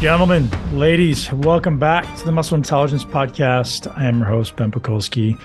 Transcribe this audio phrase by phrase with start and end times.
[0.00, 3.92] Gentlemen, ladies, welcome back to the Muscle Intelligence Podcast.
[3.98, 5.36] I am your host, Ben Pakulski.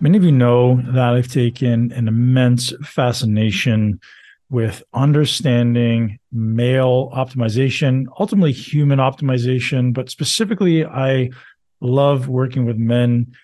[0.00, 4.00] Many of you know that I've taken an immense fascination
[4.48, 11.28] with understanding male optimization, ultimately human optimization, but specifically, I
[11.82, 13.34] love working with men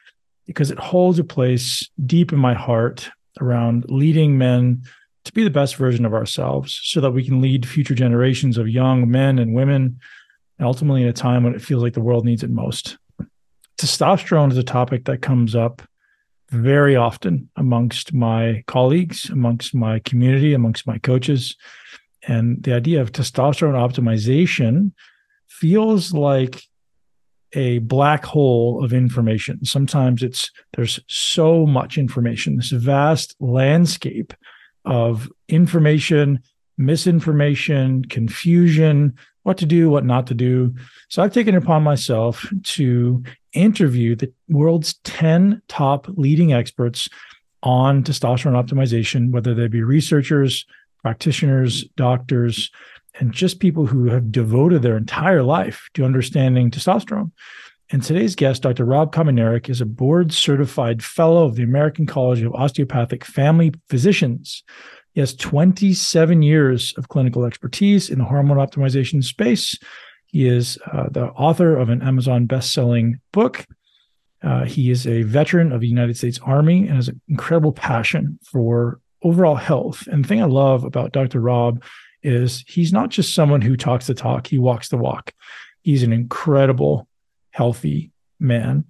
[0.46, 3.11] because it holds a place deep in my heart
[3.43, 4.85] around leading men
[5.25, 8.71] to be the best version of ourselves so that we can lead future generations of
[8.71, 10.00] young men and women,
[10.58, 12.98] and ultimately in a time when it feels like the world needs it most.
[13.78, 15.82] Testosterone is a topic that comes up
[16.50, 21.56] very often amongst my colleagues, amongst my community, amongst my coaches.
[22.26, 24.92] And the idea of testosterone optimization
[25.48, 26.62] feels like
[27.52, 29.64] a black hole of information.
[29.64, 34.34] Sometimes it's there's so much information, this vast landscape
[34.84, 36.41] of information,
[36.78, 39.14] misinformation, confusion,
[39.47, 40.75] what to do, what not to do.
[41.08, 43.22] So I've taken it upon myself to
[43.53, 47.08] interview the world's 10 top leading experts
[47.62, 50.66] on testosterone optimization, whether they be researchers,
[51.00, 52.72] practitioners, doctors,
[53.20, 57.31] and just people who have devoted their entire life to understanding testosterone.
[57.91, 58.84] And today's guest, Dr.
[58.84, 64.64] Rob Kominiarek, is a board certified fellow of the American College of Osteopathic Family Physicians.
[65.17, 69.78] He has 27 years of clinical expertise in the hormone optimization space.
[70.27, 73.64] He is uh, the author of an Amazon best-selling book.
[74.42, 78.39] Uh, he is a veteran of the United States Army and has an incredible passion
[78.44, 80.06] for overall health.
[80.06, 81.41] And the thing I love about Dr.
[81.41, 81.83] Rob
[82.22, 85.33] is he's not just someone who talks the talk, he walks the walk.
[85.81, 87.09] He's an incredible,
[87.53, 88.84] healthy man.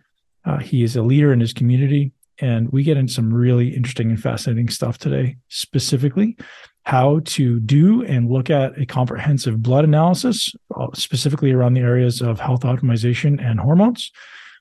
[0.44, 2.10] Uh, he is a leader in his community.
[2.40, 6.36] And we get into some really interesting and fascinating stuff today, specifically
[6.84, 12.20] how to do and look at a comprehensive blood analysis, uh, specifically around the areas
[12.20, 14.12] of health optimization and hormones.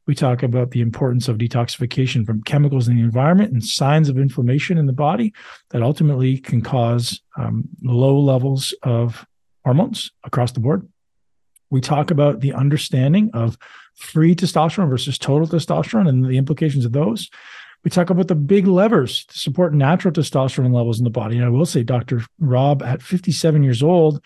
[0.08, 4.18] We talk about the importance of detoxification from chemicals in the environment and signs of
[4.18, 5.34] inflammation in the body
[5.72, 9.26] that ultimately can cause um, low levels of
[9.64, 10.88] hormones across the board.
[11.72, 13.58] We talk about the understanding of
[13.96, 17.30] free testosterone versus total testosterone and the implications of those.
[17.86, 21.38] We talk about the big levers to support natural testosterone levels in the body.
[21.38, 22.24] And I will say, Dr.
[22.40, 24.22] Rob, at 57 years old,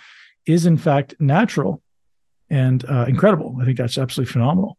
[0.48, 1.84] is in fact natural
[2.50, 3.58] and uh, incredible.
[3.62, 4.79] I think that's absolutely phenomenal.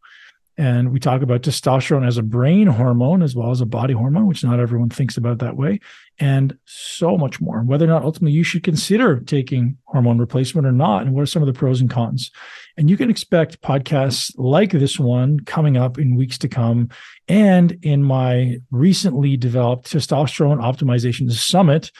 [0.61, 4.27] And we talk about testosterone as a brain hormone as well as a body hormone,
[4.27, 5.81] which not everyone thinks about that way,
[6.19, 7.63] and so much more.
[7.63, 11.27] Whether or not ultimately you should consider taking hormone replacement or not, and what are
[11.27, 12.31] some of the pros and cons.
[12.77, 16.91] And you can expect podcasts like this one coming up in weeks to come.
[17.27, 21.91] And in my recently developed testosterone optimization summit,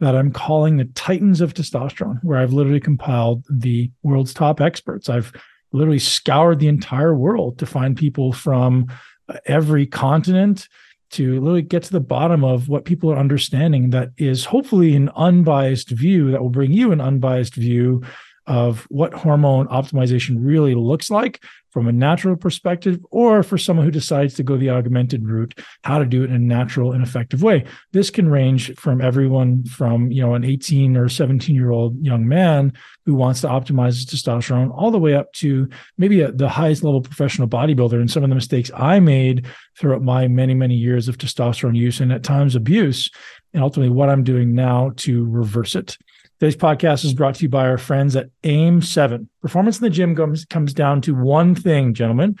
[0.00, 5.08] that I'm calling the Titans of Testosterone, where I've literally compiled the world's top experts.
[5.08, 5.32] I've
[5.72, 8.86] literally scoured the entire world to find people from
[9.28, 10.68] uh, every continent
[11.10, 15.10] to literally get to the bottom of what people are understanding that is hopefully an
[15.16, 18.02] unbiased view that will bring you an unbiased view
[18.46, 23.92] of what hormone optimization really looks like from a natural perspective, or for someone who
[23.92, 27.42] decides to go the augmented route, how to do it in a natural and effective
[27.42, 27.64] way.
[27.92, 32.26] This can range from everyone from, you know, an 18 or 17 year old young
[32.26, 32.72] man
[33.06, 36.82] who wants to optimize his testosterone all the way up to maybe a, the highest
[36.82, 38.00] level professional bodybuilder.
[38.00, 39.46] And some of the mistakes I made
[39.78, 43.10] throughout my many, many years of testosterone use and at times abuse,
[43.54, 45.96] and ultimately what I'm doing now to reverse it.
[46.40, 49.28] Today's podcast is brought to you by our friends at AIM7.
[49.42, 52.38] Performance in the gym comes, comes down to one thing, gentlemen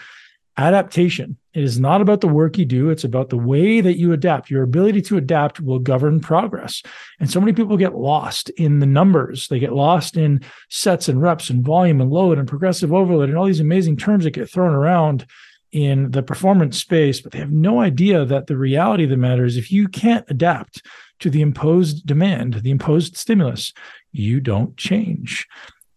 [0.56, 1.36] adaptation.
[1.52, 4.50] It is not about the work you do, it's about the way that you adapt.
[4.50, 6.82] Your ability to adapt will govern progress.
[7.18, 9.48] And so many people get lost in the numbers.
[9.48, 10.40] They get lost in
[10.70, 14.24] sets and reps and volume and load and progressive overload and all these amazing terms
[14.24, 15.26] that get thrown around
[15.72, 19.44] in the performance space, but they have no idea that the reality of the matter
[19.44, 20.82] is if you can't adapt
[21.20, 23.72] to the imposed demand, the imposed stimulus,
[24.12, 25.46] you don't change.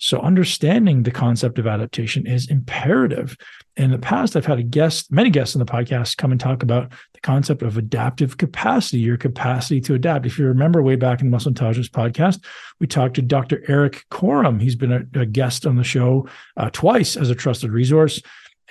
[0.04, 3.38] So understanding the concept of adaptation is imperative.
[3.78, 6.62] In the past, I've had a guest, many guests on the podcast come and talk
[6.62, 10.26] about the concept of adaptive capacity, your capacity to adapt.
[10.26, 12.44] If you remember way back in the Muscle Intelligence podcast,
[12.82, 13.64] we talked to Dr.
[13.70, 14.62] Eric Korem.
[14.62, 16.28] He's been a, a guest on the show
[16.58, 18.22] uh, twice as a trusted resource.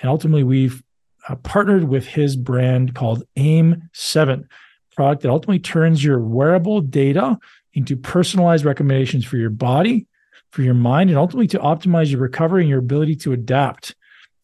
[0.01, 0.83] And ultimately, we've
[1.27, 4.45] uh, partnered with his brand called AIM7,
[4.95, 7.37] product that ultimately turns your wearable data
[7.73, 10.07] into personalized recommendations for your body,
[10.51, 13.95] for your mind, and ultimately to optimize your recovery and your ability to adapt,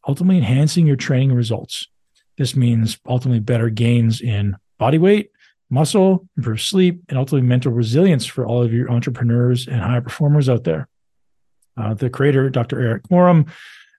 [0.08, 1.88] ultimately enhancing your training results.
[2.38, 5.32] This means ultimately better gains in body weight,
[5.70, 10.50] muscle, improved sleep, and ultimately mental resilience for all of your entrepreneurs and high performers
[10.50, 10.88] out there.
[11.78, 12.80] Uh, the creator, Dr.
[12.80, 13.48] Eric Korem,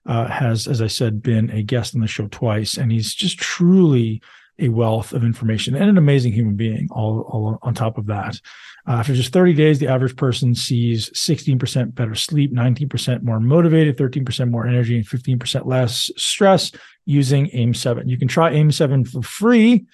[0.05, 3.37] uh, has, as I said, been a guest on the show twice, and he's just
[3.37, 4.21] truly
[4.59, 6.87] a wealth of information and an amazing human being.
[6.91, 8.39] All, all on top of that,
[8.87, 13.97] uh, after just 30 days, the average person sees 16% better sleep, 19% more motivated,
[13.97, 16.71] 13% more energy, and 15% less stress
[17.05, 18.07] using AIM 7.
[18.07, 19.85] You can try AIM 7 for free.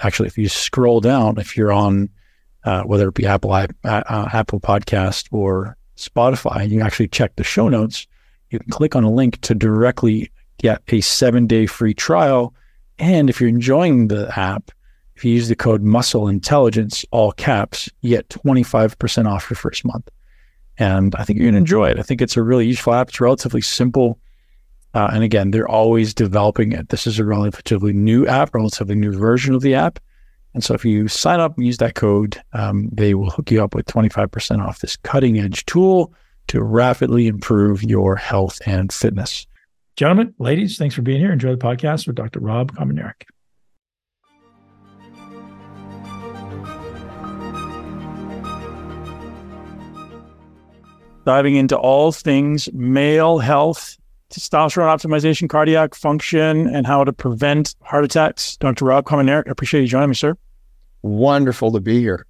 [0.00, 2.08] Actually, if you scroll down, if you're on
[2.64, 7.44] uh, whether it be Apple uh, Apple Podcast or Spotify, you can actually check the
[7.44, 8.06] show notes.
[8.50, 12.54] You can click on a link to directly get a seven day free trial.
[12.98, 14.70] And if you're enjoying the app,
[15.16, 19.84] if you use the code Muscle Intelligence, all caps, you get 25% off your first
[19.84, 20.08] month.
[20.78, 21.98] And I think you're going to enjoy it.
[21.98, 23.08] I think it's a really useful app.
[23.08, 24.18] It's relatively simple.
[24.94, 26.88] Uh, and again, they're always developing it.
[26.88, 29.98] This is a relatively new app, relatively new version of the app.
[30.54, 33.62] And so if you sign up and use that code, um, they will hook you
[33.62, 36.14] up with 25% off this cutting edge tool
[36.48, 39.46] to rapidly improve your health and fitness.
[39.98, 41.32] Gentlemen, ladies, thanks for being here.
[41.32, 42.38] Enjoy the podcast with Dr.
[42.38, 43.24] Rob Kominiarek.
[51.24, 53.98] diving into all things male health,
[54.30, 58.56] testosterone optimization, cardiac function, and how to prevent heart attacks.
[58.58, 58.84] Dr.
[58.84, 60.36] Rob Kominiarek, I appreciate you joining me, sir.
[61.02, 62.24] Wonderful to be here.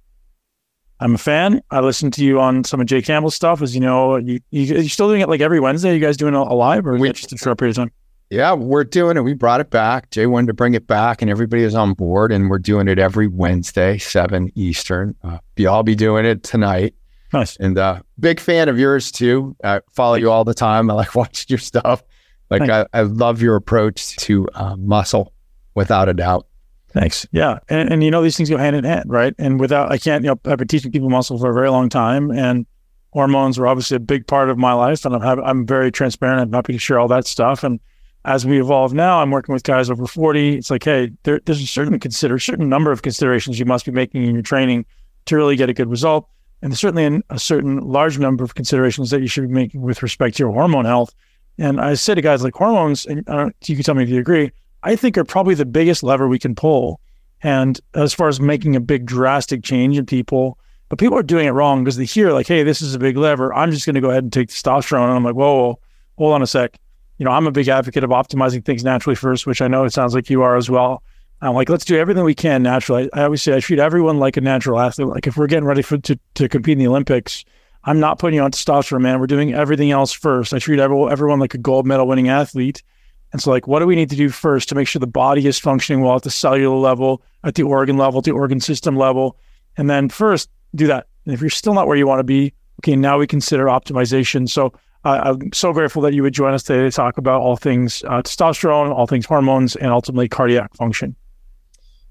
[0.99, 1.61] I'm a fan.
[1.71, 3.61] I listened to you on some of Jay Campbell's stuff.
[3.61, 5.91] As you know, you, you are still doing it like every Wednesday.
[5.91, 7.91] Are you guys doing it live or we, just a short period of time?
[8.29, 9.21] Yeah, we're doing it.
[9.21, 10.11] We brought it back.
[10.11, 12.31] Jay wanted to bring it back, and everybody is on board.
[12.31, 15.15] And we're doing it every Wednesday, seven Eastern.
[15.23, 16.93] Uh, y'all be doing it tonight.
[17.33, 17.55] Nice.
[17.57, 19.55] And uh, big fan of yours too.
[19.63, 20.91] I follow you all the time.
[20.91, 22.03] I like watching your stuff.
[22.49, 25.33] Like I, I, love your approach to uh, muscle,
[25.75, 26.47] without a doubt.
[26.93, 27.27] Thanks.
[27.31, 29.33] Yeah, and, and you know these things go hand in hand, right?
[29.37, 30.23] And without, I can't.
[30.23, 32.65] You know, I've been teaching people muscle for a very long time, and
[33.11, 36.41] hormones were obviously a big part of my life, and I'm I'm very transparent.
[36.41, 37.63] I'm happy to share all that stuff.
[37.63, 37.79] And
[38.25, 40.57] as we evolve now, I'm working with guys over 40.
[40.57, 43.91] It's like, hey, there, there's a certain consider certain number of considerations you must be
[43.91, 44.85] making in your training
[45.25, 46.27] to really get a good result
[46.61, 50.37] and certainly a certain large number of considerations that you should be making with respect
[50.37, 51.13] to your hormone health.
[51.57, 53.19] And I say to guys like hormones, and
[53.65, 54.51] you can tell me if you agree,
[54.83, 56.99] I think are probably the biggest lever we can pull.
[57.41, 60.57] And as far as making a big drastic change in people,
[60.89, 63.15] but people are doing it wrong because they hear like, hey, this is a big
[63.15, 63.53] lever.
[63.53, 65.05] I'm just going to go ahead and take testosterone.
[65.05, 65.79] And I'm like, whoa, whoa,
[66.17, 66.77] hold on a sec.
[67.17, 69.93] You know, I'm a big advocate of optimizing things naturally first, which I know it
[69.93, 71.03] sounds like you are as well.
[71.41, 73.09] I'm like, let's do everything we can naturally.
[73.13, 75.07] I, always say I treat everyone like a natural athlete.
[75.07, 77.45] Like if we're getting ready for to, to compete in the Olympics,
[77.85, 79.19] I'm not putting you on testosterone, man.
[79.19, 80.53] We're doing everything else first.
[80.53, 82.83] I treat everyone like a gold medal winning athlete.
[83.31, 85.45] And so, like, what do we need to do first to make sure the body
[85.45, 88.95] is functioning well at the cellular level, at the organ level, at the organ system
[88.95, 89.37] level?
[89.77, 91.07] And then first do that.
[91.25, 94.49] And if you're still not where you want to be, okay, now we consider optimization.
[94.49, 94.73] So
[95.05, 98.03] uh, I'm so grateful that you would join us today to talk about all things
[98.05, 101.15] uh, testosterone, all things hormones, and ultimately cardiac function.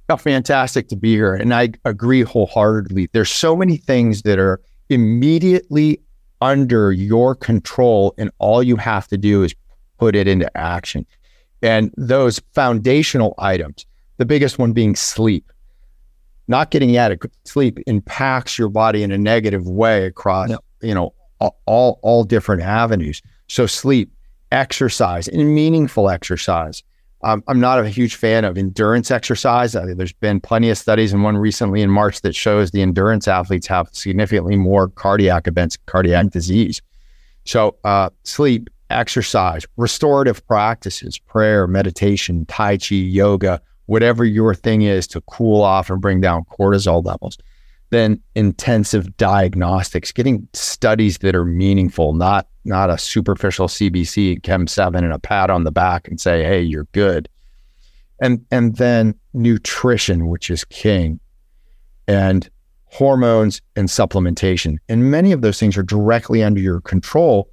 [0.08, 1.34] Oh, fantastic to be here.
[1.34, 3.10] And I agree wholeheartedly.
[3.12, 6.00] There's so many things that are immediately
[6.40, 9.54] under your control, and all you have to do is
[9.98, 11.06] put it into action.
[11.62, 13.84] And those foundational items,
[14.16, 15.52] the biggest one being sleep.
[16.46, 21.98] Not getting adequate sleep impacts your body in a negative way across, you know, all
[22.02, 23.22] all different avenues.
[23.48, 24.10] So sleep,
[24.50, 26.82] exercise, and meaningful exercise.
[27.22, 29.74] Um, I'm not a huge fan of endurance exercise.
[29.74, 33.26] I there's been plenty of studies, and one recently in March that shows the endurance
[33.26, 36.80] athletes have significantly more cardiac events, cardiac disease.
[37.44, 45.06] So, uh, sleep, exercise, restorative practices, prayer, meditation, Tai Chi, yoga, whatever your thing is
[45.08, 47.38] to cool off and bring down cortisol levels.
[47.90, 55.04] Then intensive diagnostics, getting studies that are meaningful, not not a superficial CBC, Chem seven,
[55.04, 57.28] and a pat on the back and say, "Hey, you're good."
[58.20, 61.18] And and then nutrition, which is king,
[62.06, 62.50] and
[62.90, 67.50] hormones and supplementation, and many of those things are directly under your control.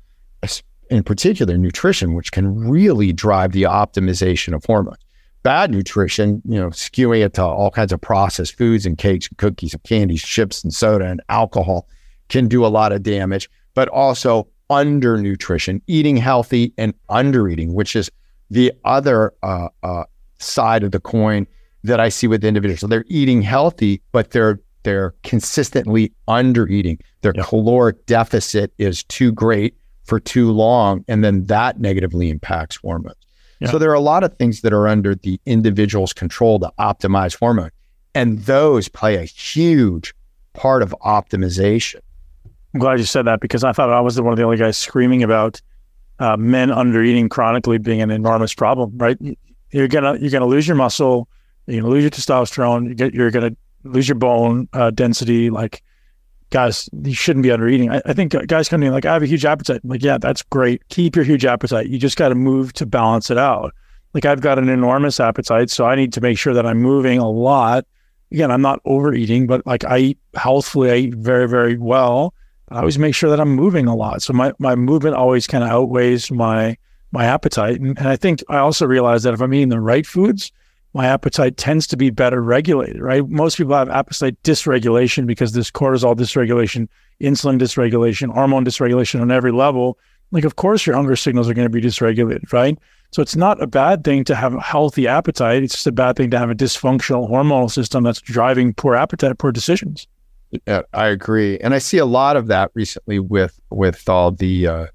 [0.90, 4.98] In particular, nutrition, which can really drive the optimization of hormones.
[5.44, 9.38] Bad nutrition, you know, skewing it to all kinds of processed foods and cakes and
[9.38, 11.88] cookies and candies, chips and soda and alcohol
[12.30, 18.10] can do a lot of damage, but also undernutrition, eating healthy and undereating, which is
[18.50, 20.04] the other uh, uh,
[20.40, 21.46] side of the coin
[21.84, 22.80] that I see with individuals.
[22.80, 27.00] So they're eating healthy, but they're they're consistently undereating.
[27.22, 27.46] Their yep.
[27.46, 33.18] caloric deficit is too great for too long, and then that negatively impacts hormones.
[33.60, 33.72] Yep.
[33.72, 37.38] So there are a lot of things that are under the individual's control to optimize
[37.38, 37.72] hormone,
[38.14, 40.14] and those play a huge
[40.54, 42.00] part of optimization.
[42.74, 44.58] I'm glad you said that because I thought I was the, one of the only
[44.58, 45.62] guys screaming about
[46.20, 49.18] uh, men under eating chronically being an enormous problem, right?
[49.72, 51.28] You're gonna you're gonna lose your muscle,
[51.68, 55.50] you're gonna lose your testosterone, you get, you're gonna lose your bone uh, density.
[55.50, 55.84] Like,
[56.56, 57.92] guys, you shouldn't be under eating.
[57.92, 59.82] I, I think guys come to me like, I have a huge appetite.
[59.84, 60.88] I'm like, yeah, that's great.
[60.90, 61.88] Keep your huge appetite.
[61.88, 63.74] You just got to move to balance it out.
[64.14, 67.20] Like, I've got an enormous appetite, so I need to make sure that I'm moving
[67.20, 67.86] a lot.
[68.32, 72.34] Again, I'm not overeating, but like I eat healthfully, I eat very, very well
[72.70, 74.22] I always make sure that I'm moving a lot.
[74.22, 76.78] So my, my movement always kind of outweighs my
[77.12, 77.80] my appetite.
[77.80, 80.52] And, and I think I also realize that if I'm eating the right foods,
[80.96, 83.28] my appetite tends to be better regulated, right?
[83.28, 86.88] Most people have appetite dysregulation because there's cortisol dysregulation,
[87.20, 90.00] insulin dysregulation, hormone dysregulation on every level.
[90.32, 92.80] Like, of course, your hunger signals are going to be dysregulated, right?
[93.12, 95.64] So it's not a bad thing to have a healthy appetite.
[95.64, 99.38] It's just a bad thing to have a dysfunctional hormonal system that's driving poor appetite,
[99.38, 100.08] poor decisions.
[100.66, 104.68] Yeah, I agree, and I see a lot of that recently with with all the
[104.68, 104.88] uh,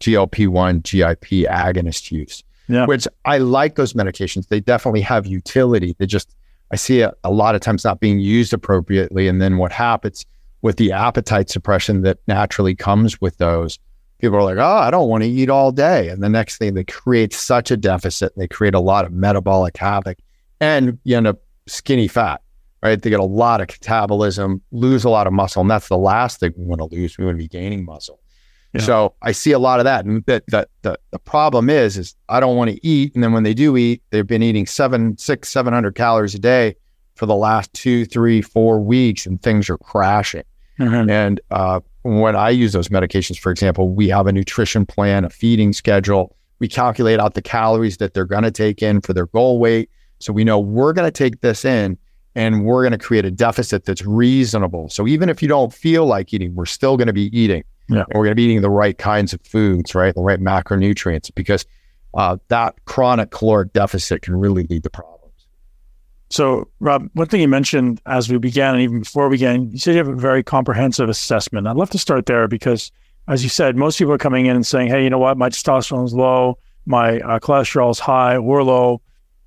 [0.00, 2.44] GLP one GIP agonist use.
[2.68, 2.86] Yeah.
[2.86, 4.48] Which I like those medications.
[4.48, 5.94] They definitely have utility.
[5.98, 6.34] They just
[6.70, 10.24] I see a, a lot of times not being used appropriately, and then what happens
[10.62, 13.78] with the appetite suppression that naturally comes with those.
[14.18, 16.08] People are like, oh, I don't want to eat all day.
[16.08, 18.32] And the next thing, they create such a deficit.
[18.36, 20.16] They create a lot of metabolic havoc
[20.60, 22.40] and you end up skinny fat
[22.84, 23.00] right?
[23.00, 26.38] They get a lot of catabolism, lose a lot of muscle, and that's the last
[26.38, 27.16] thing we want to lose.
[27.16, 28.20] We want to be gaining muscle.
[28.74, 28.80] Yeah.
[28.82, 30.04] So I see a lot of that.
[30.04, 33.14] And that, that the, the problem is, is I don't want to eat.
[33.14, 36.38] And then when they do eat, they've been eating seven, six, seven hundred calories a
[36.38, 36.74] day
[37.14, 40.42] for the last two, three, four weeks, and things are crashing.
[40.80, 41.08] Mm-hmm.
[41.08, 45.30] And uh, when I use those medications, for example, we have a nutrition plan, a
[45.30, 46.36] feeding schedule.
[46.58, 49.88] We calculate out the calories that they're going to take in for their goal weight.
[50.18, 51.96] So we know we're going to take this in
[52.34, 54.88] and we're going to create a deficit that's reasonable.
[54.88, 57.62] So even if you don't feel like eating, we're still going to be eating.
[57.88, 58.04] Yeah.
[58.08, 60.14] we're going to be eating the right kinds of foods, right?
[60.14, 61.66] The right macronutrients, because
[62.14, 65.32] uh, that chronic caloric deficit can really lead to problems.
[66.30, 69.78] So, Rob, one thing you mentioned as we began, and even before we began, you
[69.78, 71.66] said you have a very comprehensive assessment.
[71.66, 72.90] I'd love to start there because,
[73.28, 75.36] as you said, most people are coming in and saying, "Hey, you know what?
[75.36, 79.00] My testosterone is low, my uh, cholesterol is high or low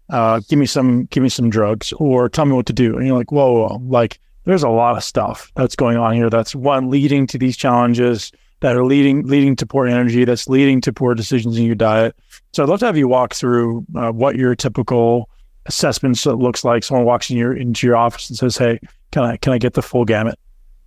[0.09, 3.05] uh, give me some give me some drugs or tell me what to do and
[3.05, 6.55] you're like whoa, whoa, like there's a lot of stuff that's going on here that's
[6.55, 10.93] one leading to these challenges that are leading leading to poor energy that's leading to
[10.93, 12.15] poor decisions in your diet.
[12.53, 15.29] So i'd love to have you walk through uh, what your typical
[15.65, 16.83] assessment looks like.
[16.83, 18.79] Someone walks in your into your office and says hey
[19.11, 20.39] can i can i get the full gamut?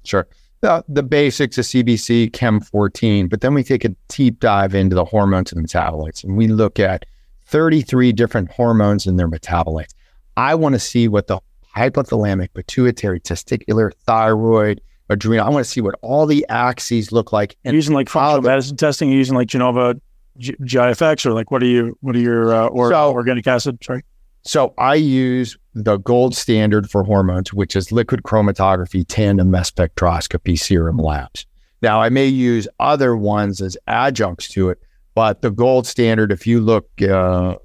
[0.04, 0.26] Sure.
[0.62, 4.94] The, the basics of cbc chem 14 but then we take a deep dive into
[4.94, 7.06] the hormones and metabolites and we look at
[7.50, 9.92] 33 different hormones and their metabolites.
[10.36, 11.40] I want to see what the
[11.76, 15.46] hypothalamic, pituitary, testicular, thyroid, adrenal.
[15.46, 17.56] I want to see what all the axes look like.
[17.64, 20.00] And using like functional medicine testing, using like Genova
[20.38, 21.96] G- GIFX, or like what are you?
[22.00, 23.82] What are your uh, or so, organic acid?
[23.82, 24.02] Sorry.
[24.42, 30.58] So I use the gold standard for hormones, which is liquid chromatography, tandem mass spectroscopy,
[30.58, 31.46] serum labs.
[31.82, 34.78] Now I may use other ones as adjuncts to it,
[35.14, 37.56] but the gold standard, if you look uh,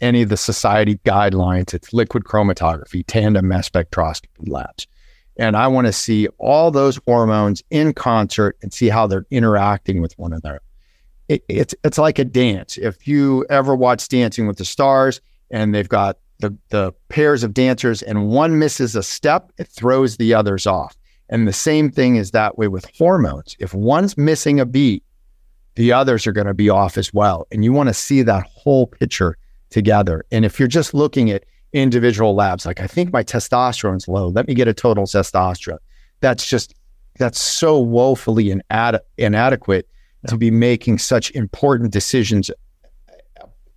[0.00, 4.86] any of the society guidelines, it's liquid chromatography, tandem mass spectroscopy labs.
[5.38, 10.00] And I want to see all those hormones in concert and see how they're interacting
[10.00, 10.60] with one another.
[11.28, 12.78] It, it's it's like a dance.
[12.78, 15.20] If you ever watch Dancing with the Stars
[15.50, 20.16] and they've got the, the pairs of dancers and one misses a step, it throws
[20.16, 20.96] the others off.
[21.28, 23.56] And the same thing is that way with hormones.
[23.58, 25.02] If one's missing a beat,
[25.74, 27.46] the others are going to be off as well.
[27.50, 29.36] And you want to see that whole picture
[29.70, 30.24] together.
[30.30, 34.46] And if you're just looking at individual labs, like I think my testosterone's low, let
[34.46, 35.78] me get a total testosterone.
[36.20, 36.74] That's just,
[37.18, 39.88] that's so woefully inad- inadequate
[40.24, 40.30] yeah.
[40.30, 42.50] to be making such important decisions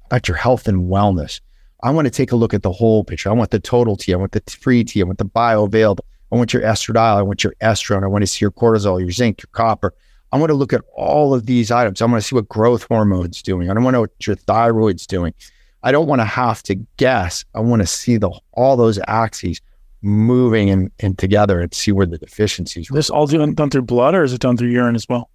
[0.06, 1.42] about your health and wellness.
[1.82, 3.30] I want to take a look at the whole picture.
[3.30, 4.14] I want the total T.
[4.14, 5.02] I want the free T.
[5.02, 6.00] I want the bioavailable.
[6.32, 7.18] I want your estradiol.
[7.18, 8.04] I want your estrone.
[8.04, 9.94] I want to see your cortisol, your zinc, your copper.
[10.32, 12.02] I want to look at all of these items.
[12.02, 13.70] I want to see what growth hormone's doing.
[13.70, 15.34] I don't want to know what your thyroid's doing.
[15.84, 17.46] I don't want to have to guess.
[17.56, 19.62] I want to see the all those axes
[20.02, 22.90] moving and, and together and see where the deficiencies.
[22.90, 22.94] Are.
[22.94, 25.30] This all done, done through blood, or is it done through urine as well?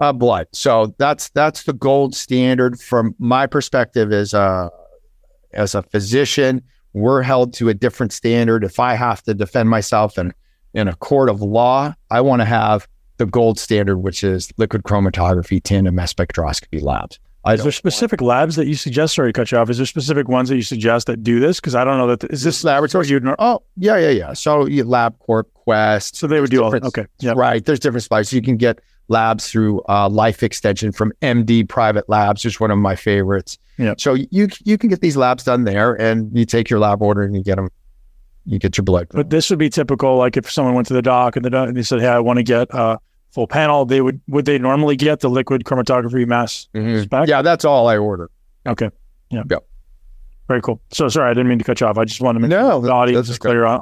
[0.00, 0.46] Uh, blood.
[0.52, 4.70] So that's that's the gold standard from my perspective as a
[5.52, 6.62] as a physician.
[6.92, 8.64] We're held to a different standard.
[8.64, 10.32] If I have to defend myself in
[10.74, 14.84] in a court of law, I want to have the gold standard, which is liquid
[14.84, 17.18] chromatography, tandem mass spectroscopy labs.
[17.44, 19.14] I is there specific labs that you suggest?
[19.14, 19.70] Sorry to cut you off.
[19.70, 21.60] Is there specific ones that you suggest that do this?
[21.60, 24.32] Because I don't know that th- is this laboratory you Oh yeah, yeah, yeah.
[24.32, 26.16] So you LabCorp, Quest.
[26.16, 26.74] So they would do all.
[26.74, 27.64] Okay, yeah, right.
[27.64, 28.32] There's different suppliers.
[28.32, 32.70] You can get labs through uh, Life Extension from MD Private Labs, which is one
[32.70, 33.58] of my favorites.
[33.78, 33.94] Yeah.
[33.98, 37.22] So you you can get these labs done there, and you take your lab order
[37.22, 37.68] and you get them.
[38.46, 39.08] You get your blood.
[39.10, 40.16] But this would be typical.
[40.16, 42.18] Like if someone went to the doc and the doc, and they said, "Hey, I
[42.18, 42.98] want to get a
[43.30, 47.04] full panel," they would would they normally get the liquid chromatography mass Mhm.
[47.04, 47.28] spec?
[47.28, 48.30] Yeah, that's all I order.
[48.66, 48.90] Okay.
[49.30, 49.42] Yeah.
[49.50, 49.64] Yep.
[50.48, 50.80] Very cool.
[50.92, 51.98] So sorry, I didn't mean to cut you off.
[51.98, 53.80] I just wanted to make No, sure the audience clear on,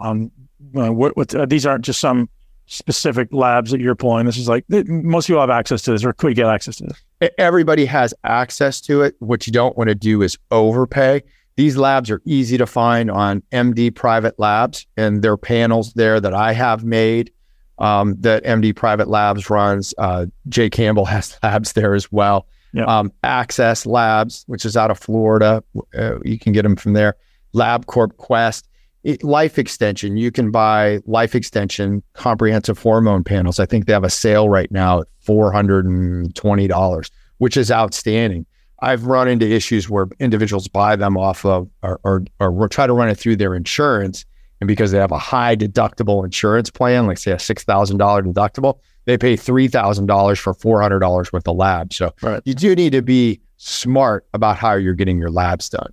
[0.74, 2.28] on uh, what, what uh, these aren't just some
[2.66, 4.26] specific labs that you're pulling.
[4.26, 6.84] This is like most people have access to this or could get access to
[7.20, 7.30] this.
[7.38, 9.14] Everybody has access to it.
[9.20, 11.22] What you don't want to do is overpay.
[11.54, 16.34] These labs are easy to find on MD Private Labs, and their panels there that
[16.34, 17.30] I have made
[17.78, 19.94] um, that MD Private Labs runs.
[19.98, 22.46] Uh, Jay Campbell has labs there as well.
[22.72, 22.84] Yeah.
[22.84, 25.62] Um, Access Labs, which is out of Florida,
[25.96, 27.16] uh, you can get them from there.
[27.54, 28.68] LabCorp Quest.
[29.02, 33.60] It, Life Extension, you can buy Life Extension comprehensive hormone panels.
[33.60, 38.46] I think they have a sale right now at $420, which is outstanding.
[38.80, 42.92] I've run into issues where individuals buy them off of or, or, or try to
[42.92, 44.26] run it through their insurance.
[44.60, 47.96] And because they have a high deductible insurance plan, like say a $6,000
[48.32, 51.96] deductible, they pay $3,000 for $400 worth of labs.
[51.96, 52.40] So Right.
[52.44, 55.90] you do need to be smart about how you're getting your labs done.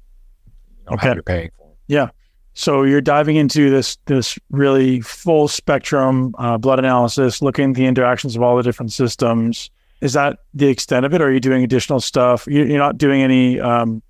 [0.47, 0.51] You
[0.91, 1.13] know, Okay.
[1.13, 2.09] you're paying for them.
[2.55, 7.87] So you're diving into this this really full spectrum uh, blood analysis, looking at the
[7.87, 9.71] interactions of all the different systems.
[10.01, 11.21] Is that the extent of it?
[11.21, 12.45] Or are you doing additional stuff?
[12.47, 14.03] You- You're not doing any um,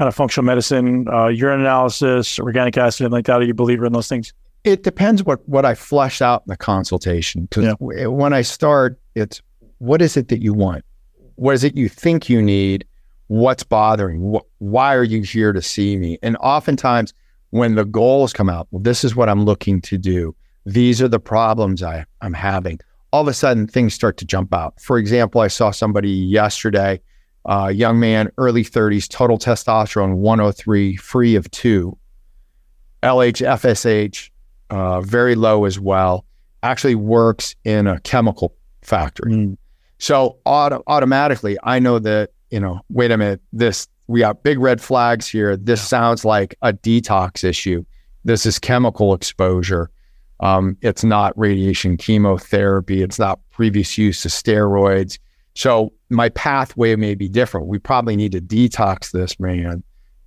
[0.00, 3.38] kind of functional medicine, uh, urine analysis, organic acid, and like that.
[3.38, 4.32] Are you a believer in those things?
[4.64, 7.42] It depends what what I flesh out in the consultation.
[7.42, 8.06] Because Yeah.
[8.06, 9.42] when I start, it's
[9.76, 10.86] what is it that you want?
[11.34, 12.86] What is it you think you need?
[13.26, 14.32] What's bothering?
[14.32, 16.16] Wh- why are you here to see me?
[16.22, 17.12] And oftentimes,
[17.50, 20.34] when the goals come out, well, this is what I'm looking to do.
[20.64, 22.80] These are the problems I, I'm having.
[23.12, 24.80] All of a sudden, things start to jump out.
[24.80, 27.00] For example, I saw somebody yesterday,
[27.46, 31.96] a young man, early 30s, total testosterone 103, free of two,
[33.02, 34.30] LH, FSH,
[34.70, 36.24] uh, very low as well.
[36.62, 39.56] Actually works in a chemical factory.
[39.98, 42.80] So auto- automatically, I know that you know.
[42.90, 45.56] Wait a minute, this we got big red flags here.
[45.56, 47.84] This sounds like a detox issue.
[48.24, 49.90] This is chemical exposure.
[50.40, 53.02] Um, it's not radiation chemotherapy.
[53.02, 55.18] It's not previous use of steroids.
[55.54, 57.66] So my pathway may be different.
[57.66, 59.82] We probably need to detox this man,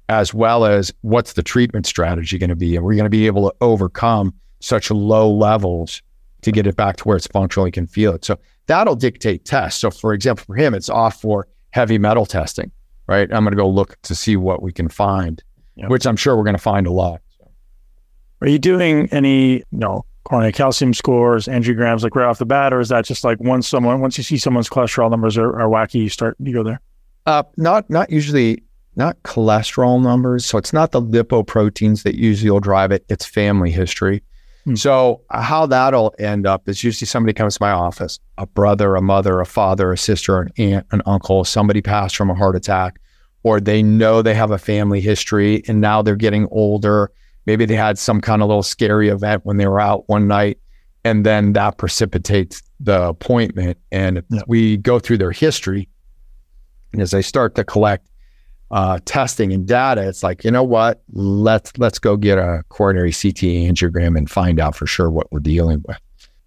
[0.10, 3.26] as well as what's the treatment strategy going to be, and we're going to be
[3.28, 6.02] able to overcome such low levels
[6.42, 7.68] to get it back to where it's functional.
[7.68, 8.26] You can feel it.
[8.26, 9.80] So that'll dictate tests.
[9.80, 12.70] So, for example, for him, it's off for heavy metal testing,
[13.08, 13.32] right?
[13.34, 15.42] I'm going to go look to see what we can find,
[15.76, 15.88] Yeah.
[15.88, 17.22] which I'm sure we're going to find a lot.
[18.42, 22.74] Are you doing any, you know, coronary calcium scores, angiograms, like right off the bat,
[22.74, 25.68] or is that just like once someone, once you see someone's cholesterol numbers are, are
[25.68, 26.80] wacky, you start, you go there?
[27.26, 28.64] Uh, not not usually
[28.96, 30.46] not cholesterol numbers.
[30.46, 33.06] So it's not the lipoproteins that usually will drive it.
[33.10, 34.24] It's family history.
[34.66, 34.76] Hmm.
[34.76, 39.02] So how that'll end up is usually somebody comes to my office, a brother, a
[39.02, 43.00] mother, a father, a sister, an aunt, an uncle, somebody passed from a heart attack,
[43.44, 47.12] or they know they have a family history and now they're getting older.
[47.46, 50.60] Maybe they had some kind of little scary event when they were out one night,
[51.04, 53.78] and then that precipitates the appointment.
[53.92, 54.42] And Yeah.
[54.48, 55.90] we go through their history.
[56.94, 58.08] And as I start to collect
[58.72, 61.04] uh, testing and data, it's like, you know what?
[61.12, 65.40] Let's let's go get a coronary CT angiogram and find out for sure what we're
[65.42, 65.98] dealing with.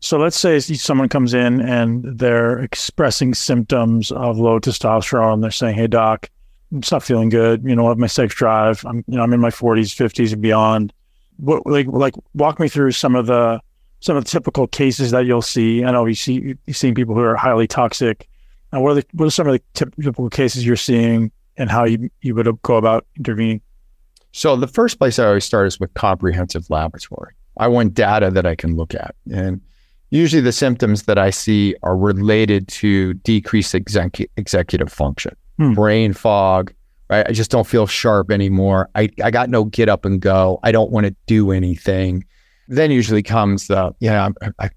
[0.00, 5.40] So let's say someone comes in and they're expressing symptoms of low testosterone.
[5.40, 6.28] They're saying, "Hey, doc,
[6.70, 7.62] Not feeling good.
[7.64, 8.84] You know, I have my sex drive.
[8.84, 10.92] I'm, you know, I'm in my 40s, 50s, and beyond."
[11.38, 13.60] What, like, like, walk me through some of the
[14.00, 15.84] some of the typical cases that you'll see.
[15.84, 18.28] I know you see you seeing people who are highly toxic.
[18.72, 21.84] And what are the, what are some of the typical cases you're seeing, and how
[21.84, 23.60] you you would go about intervening?
[24.32, 27.32] So the first place I always start is with comprehensive laboratory.
[27.56, 29.14] I want data that I can look at.
[29.32, 29.62] And
[30.10, 35.72] usually the symptoms that I see are related to decreased execu- executive function, Hmm.
[35.72, 36.72] brain fog,
[37.08, 37.26] right?
[37.26, 38.90] I just don't feel sharp anymore.
[38.94, 40.60] I, I got no get up and go.
[40.62, 42.24] I don't want to do anything.
[42.68, 44.70] Then usually comes the, yeah, I, I,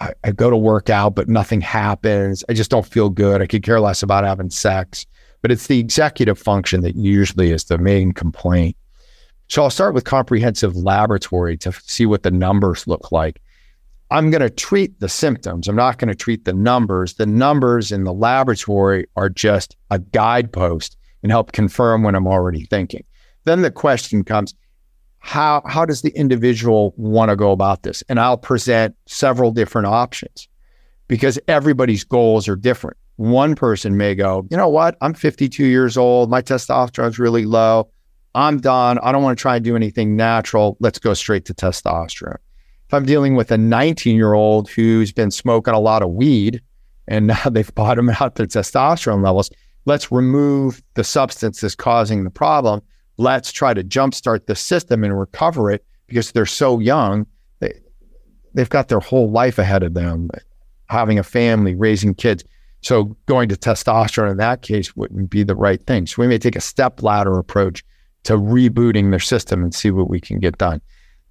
[0.00, 2.44] I, I go to work out, but nothing happens.
[2.48, 3.40] I just don't feel good.
[3.42, 5.06] I could care less about having sex.
[5.42, 8.76] But it's the executive function that usually is the main complaint.
[9.48, 13.40] So I'll start with comprehensive laboratory to see what the numbers look like.
[14.12, 15.68] I'm going to treat the symptoms.
[15.68, 17.14] I'm not going to treat the numbers.
[17.14, 22.64] The numbers in the laboratory are just a guidepost and help confirm what I'm already
[22.64, 23.04] thinking.
[23.44, 24.54] Then the question comes,
[25.20, 28.02] how how does the individual want to go about this?
[28.08, 30.48] And I'll present several different options
[31.08, 32.96] because everybody's goals are different.
[33.16, 34.96] One person may go, you know what?
[35.02, 36.30] I'm 52 years old.
[36.30, 37.90] My testosterone's really low.
[38.34, 38.98] I'm done.
[39.00, 40.78] I don't want to try and do anything natural.
[40.80, 42.38] Let's go straight to testosterone.
[42.90, 46.60] If I'm dealing with a 19 year old who's been smoking a lot of weed
[47.06, 49.48] and now they've bottomed out their testosterone levels,
[49.84, 52.82] let's remove the substance that's causing the problem.
[53.16, 57.26] Let's try to jumpstart the system and recover it because they're so young.
[57.60, 57.74] They,
[58.54, 60.28] they've got their whole life ahead of them,
[60.88, 62.42] having a family, raising kids.
[62.82, 66.08] So going to testosterone in that case wouldn't be the right thing.
[66.08, 67.84] So we may take a step ladder approach
[68.24, 70.80] to rebooting their system and see what we can get done.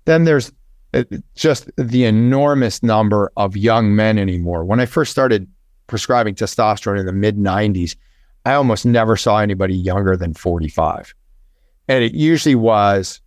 [0.05, 0.53] Then there's
[1.35, 4.65] just the enormous number of young men anymore.
[4.65, 5.47] When I first started
[5.87, 7.95] prescribing testosterone in the mid 90s,
[8.45, 11.13] I almost never saw anybody younger than 45.
[11.87, 13.21] And it usually was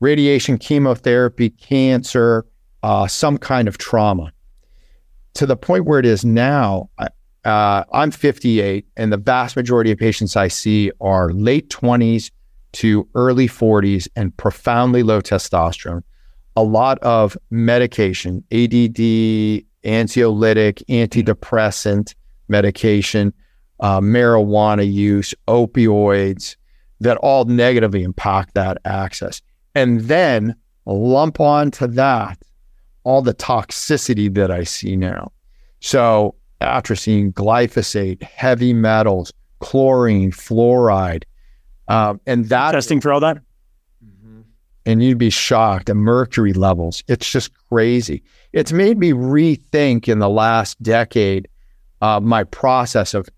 [0.00, 2.44] radiation, chemotherapy, cancer,
[2.82, 4.32] uh, some kind of trauma.
[5.34, 6.90] To the point where it is now,
[7.44, 12.30] uh, I'm 58, and the vast majority of patients I see are late 20s
[12.72, 16.02] to early 40s and profoundly low testosterone.
[16.56, 22.14] A lot of medication, ADD, anxiolytic, antidepressant
[22.48, 23.32] medication,
[23.80, 26.56] uh, marijuana use, opioids
[27.00, 29.42] that all negatively impact that access.
[29.74, 30.54] And then
[30.86, 32.38] lump onto that
[33.04, 35.32] all the toxicity that I see now.
[35.80, 41.24] So, atrazine, glyphosate, heavy metals, chlorine, fluoride,
[41.88, 43.38] um, and that testing for all that.
[44.84, 45.86] And you'd be shocked.
[45.86, 48.22] The mercury levels, it's just crazy.
[48.52, 51.48] It's made me rethink in the last decade
[52.00, 53.28] uh, my process of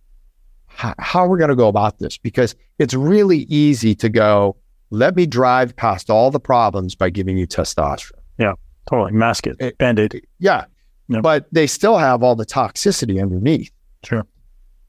[0.66, 4.56] how, how we're going to go about this because it's really easy to go,
[4.90, 8.12] let me drive past all the problems by giving you testosterone.
[8.38, 8.54] Yeah,
[8.88, 9.12] totally.
[9.12, 10.14] Mask it, it band it.
[10.38, 10.64] Yeah.
[11.08, 11.22] Yep.
[11.22, 13.70] But they still have all the toxicity underneath.
[14.02, 14.26] Sure.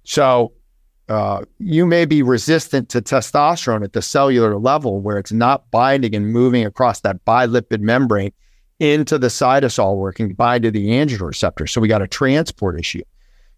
[0.04, 0.54] So
[1.08, 6.15] uh, you may be resistant to testosterone at the cellular level where it's not binding
[6.15, 8.32] and moving across that bilipid membrane
[8.80, 11.68] into the cytosol where it can bind to the androgen receptor.
[11.68, 13.04] So we got a transport issue.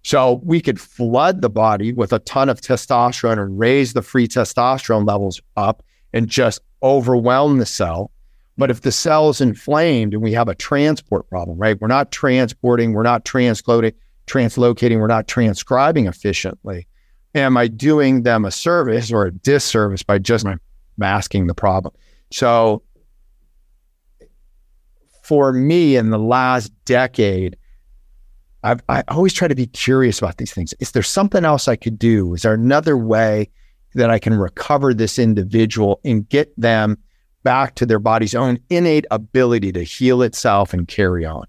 [0.03, 4.27] So we could flood the body with a ton of testosterone and raise the free
[4.27, 5.83] testosterone levels up
[6.13, 8.11] and just overwhelm the cell.
[8.57, 11.79] But if the cell is inflamed and we have a transport problem, right?
[11.79, 13.93] We're not transporting, we're not transloading,
[14.27, 16.87] translocating, we're not transcribing efficiently
[17.37, 20.45] am I doing them a service or a disservice by just
[20.97, 21.93] masking the problem?
[22.31, 22.83] So
[25.23, 27.57] for me in the last decade,
[28.63, 30.73] I've, I always try to be curious about these things.
[30.79, 32.33] Is there something else I could do?
[32.33, 33.49] Is there another way
[33.93, 36.97] that I can recover this individual and get them
[37.43, 41.45] back to their body's own innate ability to heal itself and carry on?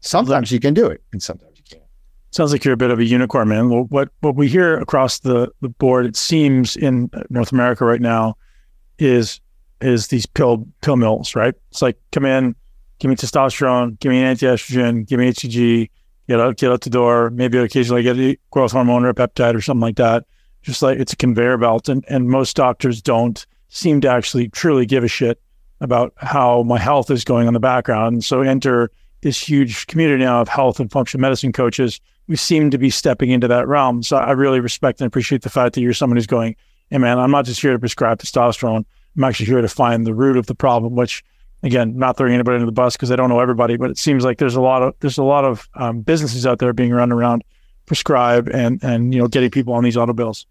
[0.00, 1.49] Sometimes you can do it, and sometimes
[2.32, 3.70] Sounds like you're a bit of a unicorn, man.
[3.70, 8.00] Well, what what we hear across the, the board, it seems in North America right
[8.00, 8.36] now,
[8.98, 9.40] is
[9.80, 11.54] is these pill pill mills, right?
[11.70, 12.54] It's like come in,
[13.00, 15.90] give me testosterone, give me an anti-estrogen, give me HCG,
[16.28, 17.30] get out get out the door.
[17.30, 20.24] Maybe occasionally get a growth hormone or a peptide or something like that.
[20.62, 24.86] Just like it's a conveyor belt, and and most doctors don't seem to actually truly
[24.86, 25.40] give a shit
[25.80, 28.24] about how my health is going on the background.
[28.24, 28.90] So enter
[29.22, 33.30] this huge community now of health and functional medicine coaches we seem to be stepping
[33.30, 34.04] into that realm.
[34.04, 36.54] So I really respect and appreciate the fact that you're someone who's going,
[36.88, 38.84] hey man, I'm not just here to prescribe testosterone.
[39.16, 41.24] I'm actually here to find the root of the problem, which
[41.64, 44.24] again, not throwing anybody under the bus because I don't know everybody, but it seems
[44.24, 47.10] like there's a lot of there's a lot of um, businesses out there being run
[47.10, 47.42] around
[47.86, 50.46] prescribe and and you know getting people on these auto bills.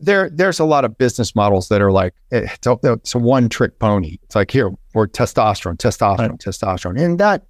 [0.00, 3.48] There there's a lot of business models that are like it's a, it's a one
[3.48, 4.18] trick pony.
[4.22, 6.38] It's like here we're testosterone, testosterone, right.
[6.38, 7.44] testosterone, and that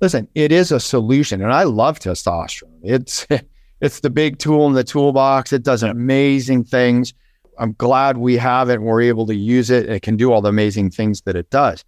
[0.00, 2.80] listen, it is a solution, and I love testosterone.
[2.82, 3.26] It's
[3.80, 5.52] it's the big tool in the toolbox.
[5.52, 7.14] It does amazing things.
[7.58, 9.88] I'm glad we have it and we're able to use it.
[9.88, 11.84] It can do all the amazing things that it does.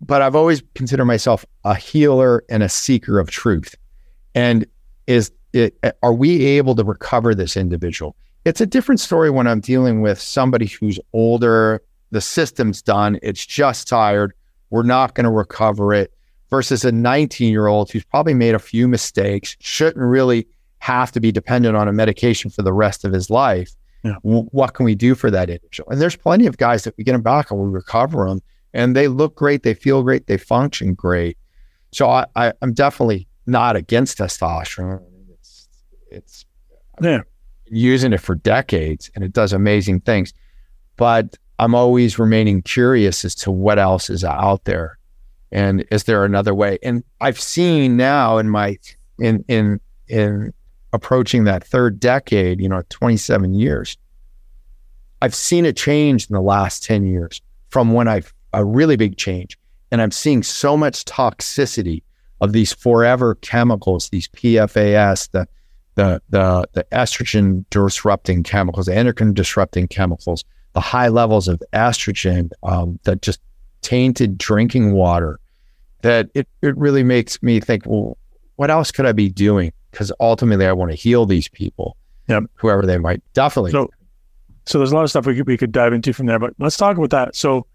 [0.00, 3.74] But I've always considered myself a healer and a seeker of truth.
[4.34, 4.66] And
[5.06, 8.16] is it are we able to recover this individual?
[8.44, 13.44] It's a different story when I'm dealing with somebody who's older, the system's done, it's
[13.44, 14.32] just tired.
[14.70, 16.12] We're not going to recover it
[16.50, 20.46] versus a 19 year old who's probably made a few mistakes, shouldn't really
[20.78, 23.70] have to be dependent on a medication for the rest of his life.
[24.04, 24.14] Yeah.
[24.22, 25.90] W- what can we do for that individual?
[25.90, 28.40] And there's plenty of guys that we get them back and we recover them
[28.72, 31.38] and they look great, they feel great, they function great.
[31.92, 35.02] So I, I, am definitely not against testosterone.
[35.30, 35.68] It's,
[36.10, 36.44] it's
[37.00, 37.22] yeah.
[37.66, 40.32] using it for decades and it does amazing things.
[40.96, 44.95] But I'm always remaining curious as to what else is out there
[45.56, 46.78] and is there another way?
[46.82, 48.76] And I've seen now in my
[49.18, 50.52] in in in
[50.92, 53.96] approaching that third decade, you know, 27 years,
[55.22, 57.40] I've seen a change in the last 10 years
[57.70, 59.58] from when I've a really big change.
[59.90, 62.02] And I'm seeing so much toxicity
[62.42, 65.48] of these forever chemicals, these PFAS, the
[65.94, 72.50] the the the estrogen disrupting chemicals, the endocrine disrupting chemicals, the high levels of estrogen
[72.62, 73.40] um, that just
[73.80, 75.40] tainted drinking water.
[76.06, 78.16] That it it really makes me think, well,
[78.56, 79.72] what else could I be doing?
[79.90, 81.96] Because ultimately, I want to heal these people,
[82.28, 82.44] yep.
[82.54, 83.22] whoever they might.
[83.32, 83.72] Definitely.
[83.72, 83.90] So,
[84.66, 86.54] so there's a lot of stuff we could we could dive into from there, but
[86.58, 87.34] let's talk about that.
[87.34, 87.66] So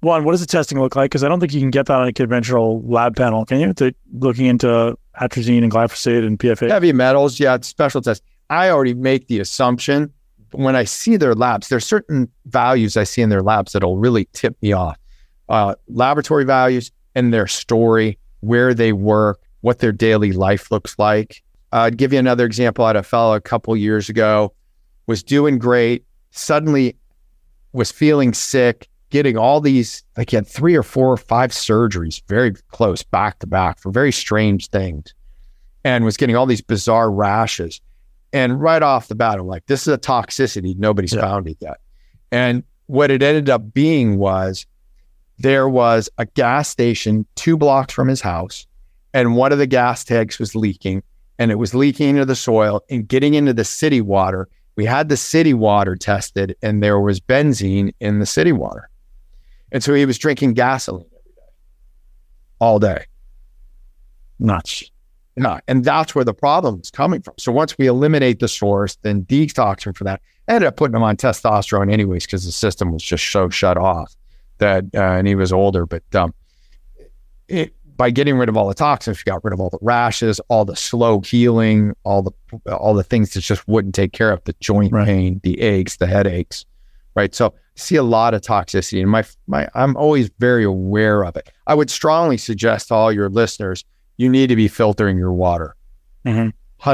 [0.00, 1.10] one, what does the testing look like?
[1.10, 3.74] Because I don't think you can get that on a conventional lab panel, can you?
[3.74, 6.70] To looking into atrazine and glyphosate and PFA.
[6.70, 8.22] Heavy metals, yeah, it's special test.
[8.50, 10.12] I already make the assumption
[10.52, 14.28] when I see their labs, there's certain values I see in their labs that'll really
[14.32, 14.98] tip me off.
[15.48, 21.42] Uh, laboratory values and their story, where they work, what their daily life looks like.
[21.72, 22.84] Uh, I'd give you another example.
[22.84, 24.52] I had a fellow a couple years ago,
[25.06, 26.96] was doing great, suddenly
[27.72, 32.22] was feeling sick, getting all these, like he had three or four or five surgeries
[32.28, 35.14] very close back to back for very strange things
[35.84, 37.80] and was getting all these bizarre rashes.
[38.32, 40.76] And right off the bat, I'm like, this is a toxicity.
[40.76, 41.22] Nobody's yeah.
[41.22, 41.78] found it yet.
[42.30, 44.66] And what it ended up being was
[45.40, 48.66] there was a gas station two blocks from his house,
[49.14, 51.02] and one of the gas tanks was leaking,
[51.38, 54.48] and it was leaking into the soil and getting into the city water.
[54.76, 58.90] We had the city water tested, and there was benzene in the city water.
[59.72, 61.52] And so he was drinking gasoline every day,
[62.58, 63.06] all day.
[64.38, 64.90] Nuts.
[65.36, 65.64] Not.
[65.68, 67.34] And that's where the problem is coming from.
[67.38, 71.02] So once we eliminate the source, then detoxing for that, I ended up putting him
[71.02, 74.14] on testosterone anyways because the system was just so shut off
[74.60, 75.84] that, uh, and he was older.
[75.86, 76.32] But um,
[77.48, 80.40] it, by getting rid of all the toxins, we got rid of all the rashes,
[80.48, 84.42] all the slow healing, all the all the things that just wouldn't take care of
[84.44, 85.04] the joint right.
[85.04, 86.64] pain, the aches, the headaches,
[87.14, 87.34] right?
[87.34, 91.50] So see a lot of toxicity, and my my I'm always very aware of it.
[91.66, 93.84] I would strongly suggest to all your listeners,
[94.16, 95.76] you need to be filtering your water,
[96.22, 96.52] 100